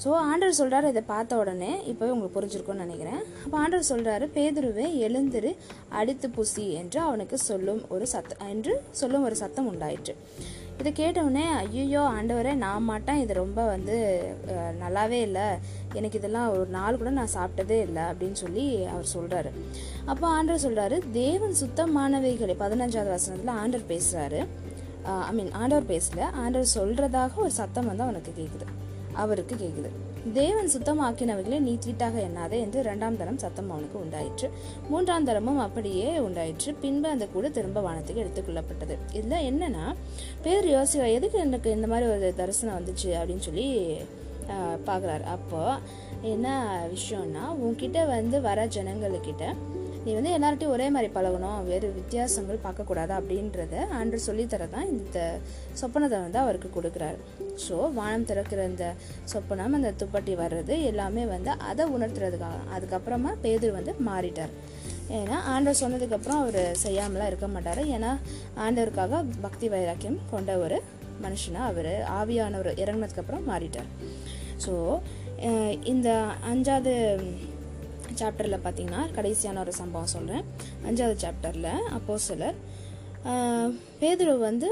ஸோ 0.02 0.09
ஆண்டவர் 0.30 0.59
சொல்கிறாரு 0.59 0.87
இதை 0.92 1.02
பார்த்த 1.12 1.38
உடனே 1.42 1.70
இப்போவே 1.90 2.11
உங்களுக்கு 2.14 2.37
புரிஞ்சிருக்கும்னு 2.37 2.85
நினைக்கிறேன். 2.87 3.22
அப்போ 3.44 3.56
ஆண்டவர் 3.62 3.90
சொல்கிறாரு 3.92 4.26
பேதுருவே 4.35 4.87
எழுந்திரு 5.06 5.50
அடித்து 6.00 6.28
புசி 6.37 6.66
என்று 6.80 7.00
அவனுக்கு 7.06 7.37
சொல்லும் 7.48 7.80
ஒரு 7.96 8.06
சத்தம் 8.14 8.42
என்று 8.54 8.74
சொல்லும் 9.00 9.24
ஒரு 9.28 9.38
சத்தம் 9.42 9.70
உண்டாயிற்று. 9.72 10.14
இதை 10.81 10.91
கேட்டவுடனே 10.93 11.45
ஐயோ 11.61 12.03
ஆண்டவரே 12.17 12.53
நான் 12.62 12.87
மாட்டேன். 12.89 13.21
இது 13.23 13.33
ரொம்ப 13.41 13.61
வந்து 13.73 13.97
நல்லாவே 14.83 15.19
இல்லை. 15.29 15.47
எனக்கு 15.99 16.19
இதெல்லாம் 16.21 16.49
ஒரு 16.55 16.67
நாள் 16.77 16.99
கூட 17.01 17.11
நான் 17.19 17.35
சாப்பிட்டதே 17.37 17.79
இல்லை 17.87 18.03
அப்படின்னு 18.11 18.39
சொல்லி 18.45 18.67
அவர் 18.93 19.12
சொல்கிறாரு 19.15 19.51
அப்போ 20.11 20.27
ஆண்டவர் 20.37 20.65
சொல்கிறாரு 20.67 20.99
தேவன் 21.21 21.57
சுத்தமானவைகளை 21.62 22.57
பதினஞ்சாவது 22.65 23.15
வசனத்தில் 23.17 23.59
ஆண்டவர் 23.62 23.91
பேசுகிறாரு 23.95 24.41
ஐ 25.29 25.33
மீன் 25.39 25.53
ஆண்டவர் 25.62 25.91
பேசல. 25.93 26.21
ஆண்டவர் 26.43 26.75
சொல்கிறதாக 26.79 27.43
ஒரு 27.47 27.55
சத்தம் 27.61 27.91
வந்து 27.93 28.07
அவனுக்கு 28.07 28.33
கேட்குது 28.41 28.69
அவருக்கு 29.25 29.57
கேட்குது 29.65 29.91
தேவன் 30.35 30.69
சுத்தமாக்கினவைகளை 30.69 31.59
நீ 31.59 31.79
தீட்டாக 31.87 32.21
எண்ணாதே 32.21 32.61
என்று 32.61 32.81
இரண்டாம் 32.81 33.17
தரம் 33.17 33.39
சத்தம் 33.39 33.71
அவனுக்கு 33.71 34.01
உண்டாயிற்று. 34.01 34.51
மூன்றாம் 34.89 35.25
தரமும் 35.25 35.59
அப்படியே 35.59 36.19
உண்டாயிற்று. 36.19 36.75
பின்பு 36.75 37.09
அந்த 37.09 37.27
கூட 37.27 37.49
திரும்ப 37.49 37.81
வானத்துக்கு 37.81 38.25
எடுத்துக்கொள்ளப்பட்டது 38.25 38.97
இதில் 39.12 39.47
என்னன்னா 39.51 39.95
பேர் 40.43 40.67
யோசிக்க 40.67 41.09
எதுக்கு 41.09 41.39
எனக்கு 41.39 41.71
இந்த 41.71 41.87
மாதிரி 41.87 42.11
ஒரு 42.11 42.35
தரிசனம் 42.37 42.79
வந்துச்சு 42.79 43.11
அப்படின்னு 43.19 43.39
சொல்லி 43.39 43.97
பார்க்குறாரு 44.87 45.23
அப்போ 45.23 45.79
என்ன 46.21 46.69
விஷயம்னா 46.95 47.45
உன்கிட்ட 47.65 48.07
வந்து 48.07 48.41
வர 48.41 48.67
ஜனங்களுக்கிட்ட 48.67 49.55
நீ 50.07 50.12
வந்து 50.16 50.33
எல்லார்ட்டையும் 50.37 50.73
ஒரே 50.75 50.87
மாதிரி 50.95 51.09
பழகணும் 51.14 51.64
வேறு 51.69 51.87
வித்தியாசங்கள் 51.97 52.59
பார்க்கக்கூடாது 52.64 53.12
அப்படின்றத 53.19 53.75
ஆண்டு 53.99 54.19
சொல்லித்தரதான் 54.27 54.90
இந்த 54.97 55.19
சொப்பனத்தை 55.81 56.19
வந்து 56.25 56.38
அவருக்கு 56.42 56.69
கொடுக்குறாரு. 56.77 57.19
ஸோ 57.64 57.77
வானம் 57.97 58.27
திறக்கிற 58.31 58.61
இந்த 58.73 58.87
சொப்பனம் 59.33 59.77
அந்த 59.79 59.90
துப்பட்டி 60.03 60.35
வர்றது 60.42 60.75
எல்லாமே 60.90 61.25
வந்து 61.35 61.53
அதை 61.71 61.87
உணர்த்துறதுக்காக. 61.97 62.61
அதுக்கப்புறமா 62.77 63.33
பேதர் 63.45 63.77
வந்து 63.79 63.95
மாறிட்டார். 64.11 64.55
ஏன்னா 65.19 65.37
ஆண்டவர் 65.55 65.81
சொன்னதுக்கப்புறம் 65.83 66.40
அவர் 66.45 66.62
செய்யாமலாம் 66.85 67.31
இருக்க 67.33 67.49
மாட்டார். 67.57 67.83
ஏன்னா 67.97 68.12
ஆண்டவருக்காக 68.66 69.25
பக்தி 69.47 69.69
வைராக்கியம் 69.75 70.21
கொண்ட 70.35 70.57
ஒரு 70.66 70.79
மனுஷனாக 71.25 71.71
அவர் 71.73 71.92
ஆவியானவர் 72.21 72.81
இறங்கினதுக்கப்புறம் 72.85 73.47
மாறிட்டார். 73.51 73.90
ஸோ 74.64 74.75
இந்த 75.92 76.09
அஞ்சாவது 76.51 76.95
சாப்டரில் 78.20 78.64
பார்த்தீங்கன்னா 78.64 79.02
கடைசியான 79.16 79.59
ஒரு 79.59 79.72
சம்பவம் 79.72 80.07
சொல்கிறேன் 80.07 80.44
அஞ்சாவது 80.87 81.18
சாப்டரில் 81.20 81.88
அப்போ 81.88 82.18
சிலர் 82.18 82.55
பேதுரு 84.00 84.38
வந்து 84.38 84.68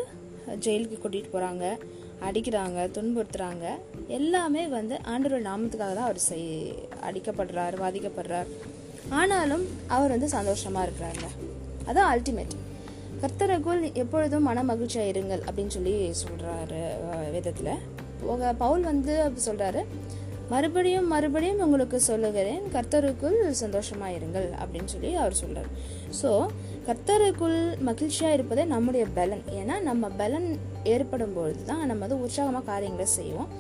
ஜெயிலுக்கு 0.61 0.97
கூட்டிகிட்டு 1.03 1.33
போகிறாங்க 1.33 1.65
அடிக்கிறாங்க 2.27 2.91
துன்புறுத்துறாங்க. 2.91 3.67
எல்லாமே 4.09 4.67
வந்து 4.67 5.03
ஆண்டவர் 5.03 5.43
நாமத்துக்காக 5.43 5.95
தான் 5.95 6.05
அவர் 6.05 6.19
செய் 6.19 6.47
அடிக்கப்படுறார் 7.03 7.77
பாதிக்கப்படுறார் 7.81 8.51
ஆனாலும் 9.11 9.65
அவர் 9.87 10.11
வந்து 10.11 10.29
சந்தோஷமாக 10.29 10.87
இருக்கிறாருங்க 10.87 11.29
அதான் 11.91 12.11
அல்டிமேட் 12.13 12.55
கர்த்தருக்குள் 13.23 13.93
எப்பொழுதும் 13.95 14.43
மன 14.43 14.63
மகிழ்ச்சியாக 14.63 15.13
இருங்கள் 15.13 15.43
அப்படின்னு 15.47 15.67
சொல்லி 15.67 16.13
சொல்கிறாரு 16.23 16.81
வேதத்தில். 17.31 17.75
போக 18.21 18.53
பவுல் 18.53 18.83
வந்து 18.83 19.23
அப்படி 19.23 19.43
சொல்கிறாரு 19.45 19.81
மறுபடியும் 20.53 21.07
மறுபடியும் 21.13 21.63
உங்களுக்கு 21.67 21.99
சொல்லுகிறேன் 22.09 22.65
கர்த்தருக்குள் 22.75 23.39
சந்தோஷமா 23.63 24.09
இருங்கள் 24.17 24.49
அப்படின்னு 24.63 24.93
சொல்லி 24.95 25.11
அவர் 25.23 25.39
சொல்கிறார் 25.41 25.71
ஸோ 26.21 26.31
கர்த்தருக்குள் 26.89 27.57
மகிழ்ச்சியாக 27.89 28.37
இருப்பதே 28.37 28.65
நம்முடைய 28.75 29.05
பலன். 29.19 29.45
ஏன்னா 29.61 29.77
நம்ம 29.89 30.11
பலன் 30.21 30.49
ஏற்படும் 30.95 31.35
பொழுது 31.37 31.63
தான் 31.71 31.83
நம்ம 31.91 32.03
வந்து 32.05 32.21
உற்சாகமாக 32.25 32.69
காரியங்களை 32.73 33.07
செய்வோம். 33.19 33.51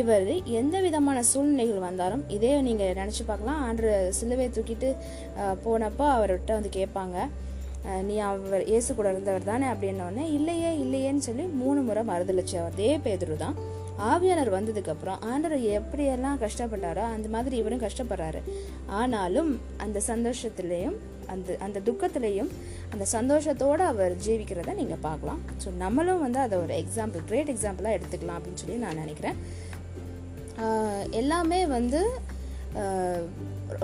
இவர் 0.00 0.30
எந்த 0.60 0.76
விதமான 0.86 1.18
சூழ்நிலைகள் 1.30 1.86
வந்தாலும் 1.88 2.24
இதே 2.36 2.52
நீங்கள் 2.68 2.96
நினச்சி 3.00 3.24
பார்க்கலாம். 3.30 3.60
ஆண்டு 3.66 3.88
சிலுவை 4.18 4.46
தூக்கிட்டு 4.56 4.90
போனப்போ 5.64 6.06
அவர்கிட்ட 6.16 6.52
வந்து 6.58 6.72
கேட்பாங்க 6.78 7.16
நீ 8.08 8.14
அவர் 8.28 8.62
இயேசு 8.72 8.90
கூட 8.98 9.08
இருந்தவர் 9.14 9.50
தானே? 9.52 9.66
அப்படின்னோடனே 9.72 10.26
இல்லையே 10.38 10.70
இல்லையேன்னு 10.84 11.26
சொல்லி 11.28 11.46
மூணு 11.62 11.80
முறை 11.88 12.02
மறுதளிச்சு 12.10 12.56
அவர் 12.60 12.76
அதே 12.76 12.92
பேதுரு 13.06 13.36
தான் 13.44 13.56
ஆவியாளர் 14.10 14.50
வந்ததுக்கு 14.56 14.92
அப்புறம் 14.92 15.22
ஆண்டவர் 15.32 15.64
எப்படியெல்லாம் 15.78 16.38
கஷ்டப்பட்டாரோ 16.44 17.04
அந்த 17.14 17.28
மாதிரி 17.34 17.54
இவரும் 17.62 17.84
கஷ்டப்படுறாரு. 17.86 18.40
ஆனாலும் 19.00 19.50
அந்த 19.84 19.98
சந்தோஷத்திலையும் 20.10 20.96
அந்த 21.32 21.56
அந்த 21.66 21.78
துக்கத்திலையும் 21.88 22.50
அந்த 22.92 23.04
சந்தோஷத்தோடு 23.16 23.84
அவர் 23.92 24.14
ஜீவிக்கிறத 24.24 24.74
நீங்கள் 24.80 25.02
பார்க்கலாம். 25.06 25.40
ஸோ 25.62 25.68
நம்மளும் 25.84 26.24
வந்து 26.26 26.40
அதை 26.46 26.58
ஒரு 26.64 26.74
எக்ஸாம்பிள் 26.82 27.24
கிரேட் 27.30 27.52
எக்ஸாம்பிளாக 27.54 27.96
எடுத்துக்கலாம் 27.98 28.38
அப்படின்னு 28.38 28.62
சொல்லி 28.62 28.78
நான் 28.84 29.02
நினைக்கிறேன். 29.04 29.38
எல்லாமே 31.22 31.60
வந்து 31.76 32.00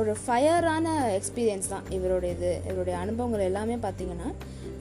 ஒரு 0.01 0.13
ஃபயரான 0.23 0.87
எக்ஸ்பீரியன்ஸ் 1.19 1.71
தான் 1.73 1.87
இவருடைய 1.97 2.35
இது 2.37 2.51
இவருடைய 2.71 2.97
அனுபவங்கள் 3.05 3.49
எல்லாமே 3.51 3.77
பார்த்தீங்கன்னா 3.85 4.29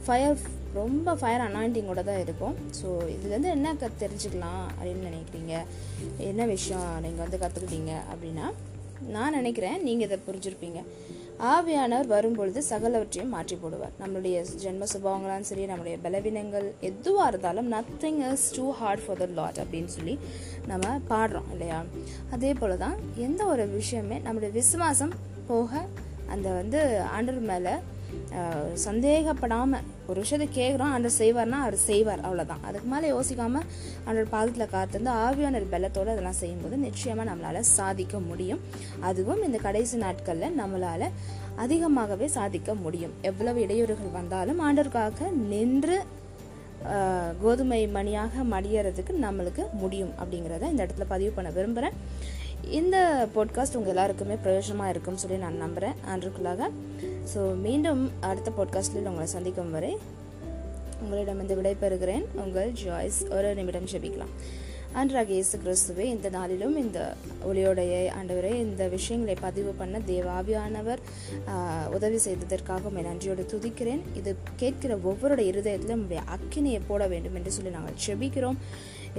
ஃபயர் 0.05 0.37
ரொம்ப 0.77 1.13
ஃபயர் 1.19 1.43
அனாயிண்டிங்கோட 1.45 2.01
தான் 2.09 2.23
இருக்கும். 2.23 2.55
ஸோ 2.79 2.87
இதுலேருந்து 3.13 3.51
என்ன 3.57 3.73
க 3.81 3.89
தெரிஞ்சுக்கலாம் 4.03 4.65
அப்படின்னு 4.77 5.09
நினைக்கிறீங்க? 5.09 5.53
என்ன 6.31 6.45
விஷயம் 6.55 6.89
நீங்கள் 7.05 7.23
வந்து 7.25 7.39
கற்றுக்கிட்டீங்க 7.43 7.93
அப்படின்னா 8.11 8.47
நான் 9.15 9.37
நினைக்கிறேன் 9.39 9.77
நீங்கள் 9.87 10.07
இதை 10.07 10.17
புரிஞ்சிருப்பீங்க. 10.27 10.79
ஆவியானவர் 11.51 12.09
வரும்பொழுது 12.13 12.59
சகலவற்றையும் 12.69 13.33
மாற்றி 13.35 13.55
போடுவார். 13.61 13.93
நம்மளுடைய 14.01 14.37
ஜென்ம 14.63 14.87
சுபாவங்களும் 14.93 15.47
சரி 15.49 15.65
நம்மளுடைய 15.69 15.97
பலவீனங்கள் 16.05 16.67
எதுவாக 16.89 17.29
இருந்தாலும் 17.31 17.69
nothing 17.75 18.19
is 18.31 18.47
too 18.57 18.65
hard 18.79 19.03
for 19.03 19.21
the 19.21 19.27
Lord 19.37 19.61
அப்படின்னு 19.63 19.91
சொல்லி 19.97 20.15
நம்ம 20.71 20.95
பாடுறோம் 21.11 21.49
இல்லையா? 21.53 21.79
அதே 22.37 22.51
போல 22.61 22.77
தான் 22.85 22.97
எந்த 23.27 23.41
ஒரு 23.53 23.65
விஷயமே 23.79 24.19
நம்மளுடைய 24.25 24.53
விசுவாசம் 24.59 25.15
போக 25.51 25.81
அந்த 26.33 26.47
வந்து 26.59 26.81
ஆண்டர் 27.17 27.41
மேலே 27.51 27.75
சந்தேகப்படாமல் 28.83 29.85
ஒரு 30.09 30.19
விஷயத்தை 30.23 30.47
கேட்குறோம் 30.57 30.93
அண்டர் 30.95 31.17
செய்வார்னா 31.21 31.59
அவர் 31.65 31.77
செய்வார் 31.87 32.23
அவ்வளோதான் 32.27 32.63
அதுக்கு 32.67 32.87
மேலே 32.93 33.07
யோசிக்காமல் 33.13 33.65
அவனோட 34.05 34.25
பாதத்தில் 34.35 34.73
காத்திருந்து 34.75 35.11
ஆவியான 35.25 35.61
பலத்தோடு 35.73 36.13
அதெல்லாம் 36.13 36.39
செய்யும்போது 36.41 36.77
நிச்சயமாக 36.87 37.27
நம்மளால் 37.29 37.69
சாதிக்க 37.77 38.19
முடியும். 38.29 38.61
அதுவும் 39.09 39.43
இந்த 39.47 39.59
கடைசி 39.67 39.97
நாட்களில் 40.05 40.57
நம்மளால் 40.61 41.07
அதிகமாகவே 41.63 42.27
சாதிக்க 42.37 42.73
முடியும். 42.85 43.13
எவ்வளவு 43.29 43.59
இடையூறுகள் 43.65 44.17
வந்தாலும் 44.19 44.61
ஆண்டருக்காக 44.67 45.29
நின்று 45.53 45.97
கோதுமை 47.41 47.79
மணியாக 47.95 48.43
மடியறதுக்கு 48.53 49.13
நம்மளுக்கு 49.25 49.63
முடியும் 49.81 50.13
அப்படிங்கிறத 50.19 50.69
இந்த 50.73 50.83
இடத்துல 50.85 51.07
பதிவு 51.13 51.31
பண்ண 51.37 51.49
விரும்புகிறேன் 51.57 51.97
இந்த 52.79 53.27
பாட்காஸ்ட் 53.35 53.77
உங்கள் 53.77 53.93
எல்லாருக்குமே 53.93 54.35
பிரயோஜனமாக 54.45 54.93
இருக்கும்னு 54.93 55.23
சொல்லி 55.23 55.37
நான் 55.37 55.61
நம்புகிறேன் 55.63 55.99
ஆண்டுக்குள்ளாக 56.11 56.69
ஸோ 57.33 57.41
மீண்டும் 57.65 58.11
அடுத்த 58.29 58.51
பாட்காஸ்டில் 58.57 59.09
உங்களை 59.11 59.27
சந்திக்கும் 59.35 59.71
வரை 59.71 59.91
உங்களிடம் 61.03 61.39
இந்த 61.39 61.53
விடைபெறுகிறேன். 61.55 62.25
உங்கள் 62.43 62.71
ஜாய்ஸ் 62.83 63.19
ஒரு 63.35 63.55
நிமிடம் 63.55 63.87
ஜெபிக்கலாம். 63.91 64.33
அன்றாக 64.99 65.31
இயேசு 65.35 65.55
கிறிஸ்துவே 65.63 66.05
இந்த 66.13 66.27
நாளிலும் 66.29 66.75
இந்த 66.77 67.15
ஒளியோடைய 67.49 67.93
ஆண்டவரே 68.19 68.53
இந்த 68.65 68.87
விஷயங்களை 68.87 69.35
பதிவு 69.41 69.71
பண்ண 69.79 69.99
தேவாவியானவர் 70.07 71.01
உதவி 71.97 72.19
செய்ததற்காக 72.25 72.89
உண்மை 72.89 73.03
நன்றியோடு 73.09 73.45
துதிக்கிறேன். 73.53 74.01
இது 74.19 74.35
கேட்கிற 74.55 74.95
ஒவ்வொருடைய 75.11 75.51
இருதயத்திலும் 75.53 76.01
உங்களுடைய 76.01 76.23
அக்கினியை 76.37 76.81
போட 76.87 77.07
வேண்டும் 77.07 77.35
என்று 77.35 77.51
சொல்லி 77.51 77.71
நாங்கள் 77.77 78.01
செபிக்கிறோம் 78.07 78.59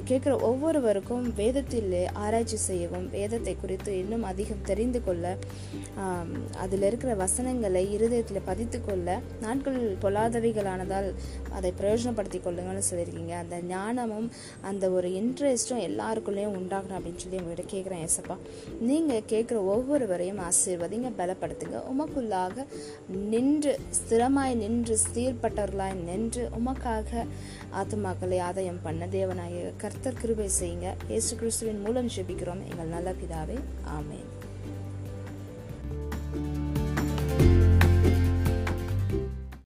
கேட்குற 0.08 0.32
ஒவ்வொருவருக்கும் 0.48 1.24
வேதத்தில் 1.34 1.94
ஆராய்ச்சி 2.24 2.56
செய்யவும் 2.56 3.06
வேதத்தை 3.10 3.56
குறித்து 3.56 3.98
இன்னும் 3.98 4.22
அதிகம் 4.22 4.62
தெரிந்து 4.62 5.00
கொள்ள 5.04 5.36
அதில் 6.58 6.82
இருக்கிற 6.82 7.14
வசனங்களை 7.14 7.82
இருதயத்தில் 7.92 8.46
பதித்து 8.50 8.84
கொள்ள 8.84 9.20
நாட்கள் 9.40 9.78
பொல்லாதவைகளானதால் 10.02 11.08
அதை 11.50 11.72
பிரயோஜனப்படுத்தி 11.80 12.40
கொள்ளுங்கன்னு 12.40 12.84
சொல்லியிருக்கீங்க. 12.90 13.34
அந்த 13.42 13.60
ஞானமும் 13.60 14.30
அந்த 14.60 14.90
ஒரு 14.90 15.08
இன்ட்ரெஸ்ட்டும் 15.08 15.84
எல்லாருக்குள்ளேயும் 15.88 16.56
உண்டாகணும் 16.60 16.98
அப்படின்னு 16.98 17.22
சொல்லி 17.24 17.40
உங்கள்கிட்ட 17.40 17.66
கேட்குறேன் 17.74 18.04
ஏசப்பா. 18.06 18.36
நீங்கள் 18.80 19.26
கேட்குற 19.28 19.58
ஒவ்வொருவரையும் 19.74 20.40
ஆசீர்வதிங்க 20.48 21.10
பலப்படுத்துங்க. 21.20 21.80
உமக்குள்ளாக 21.92 22.66
நின்று 23.08 23.78
ஸ்திரமாய் 23.98 24.54
நின்று 24.54 24.96
சீர்பட்டவர்களாய் 25.14 25.96
நின்று 26.10 26.48
உமக்காக 26.60 27.26
ஆத்மாக்களை 27.78 28.38
ஆதாயம் 28.38 28.82
பண்ண 28.82 29.06
தேவனாய 29.06 29.76
கர்த்தர் 29.76 30.20
கிருபை 30.20 30.50
செய்யுங்க. 30.60 30.94
இயேசு 31.08 31.36
கிறிஸ்துவின் 31.36 31.80
மூலம் 31.80 32.10
ஜெபிக்கிறோம். 32.16 32.62
எங்கள் 32.70 32.92
நல்ல 32.96 33.12
பிதாவே 33.12 33.58
ஆமேன். 33.98 34.29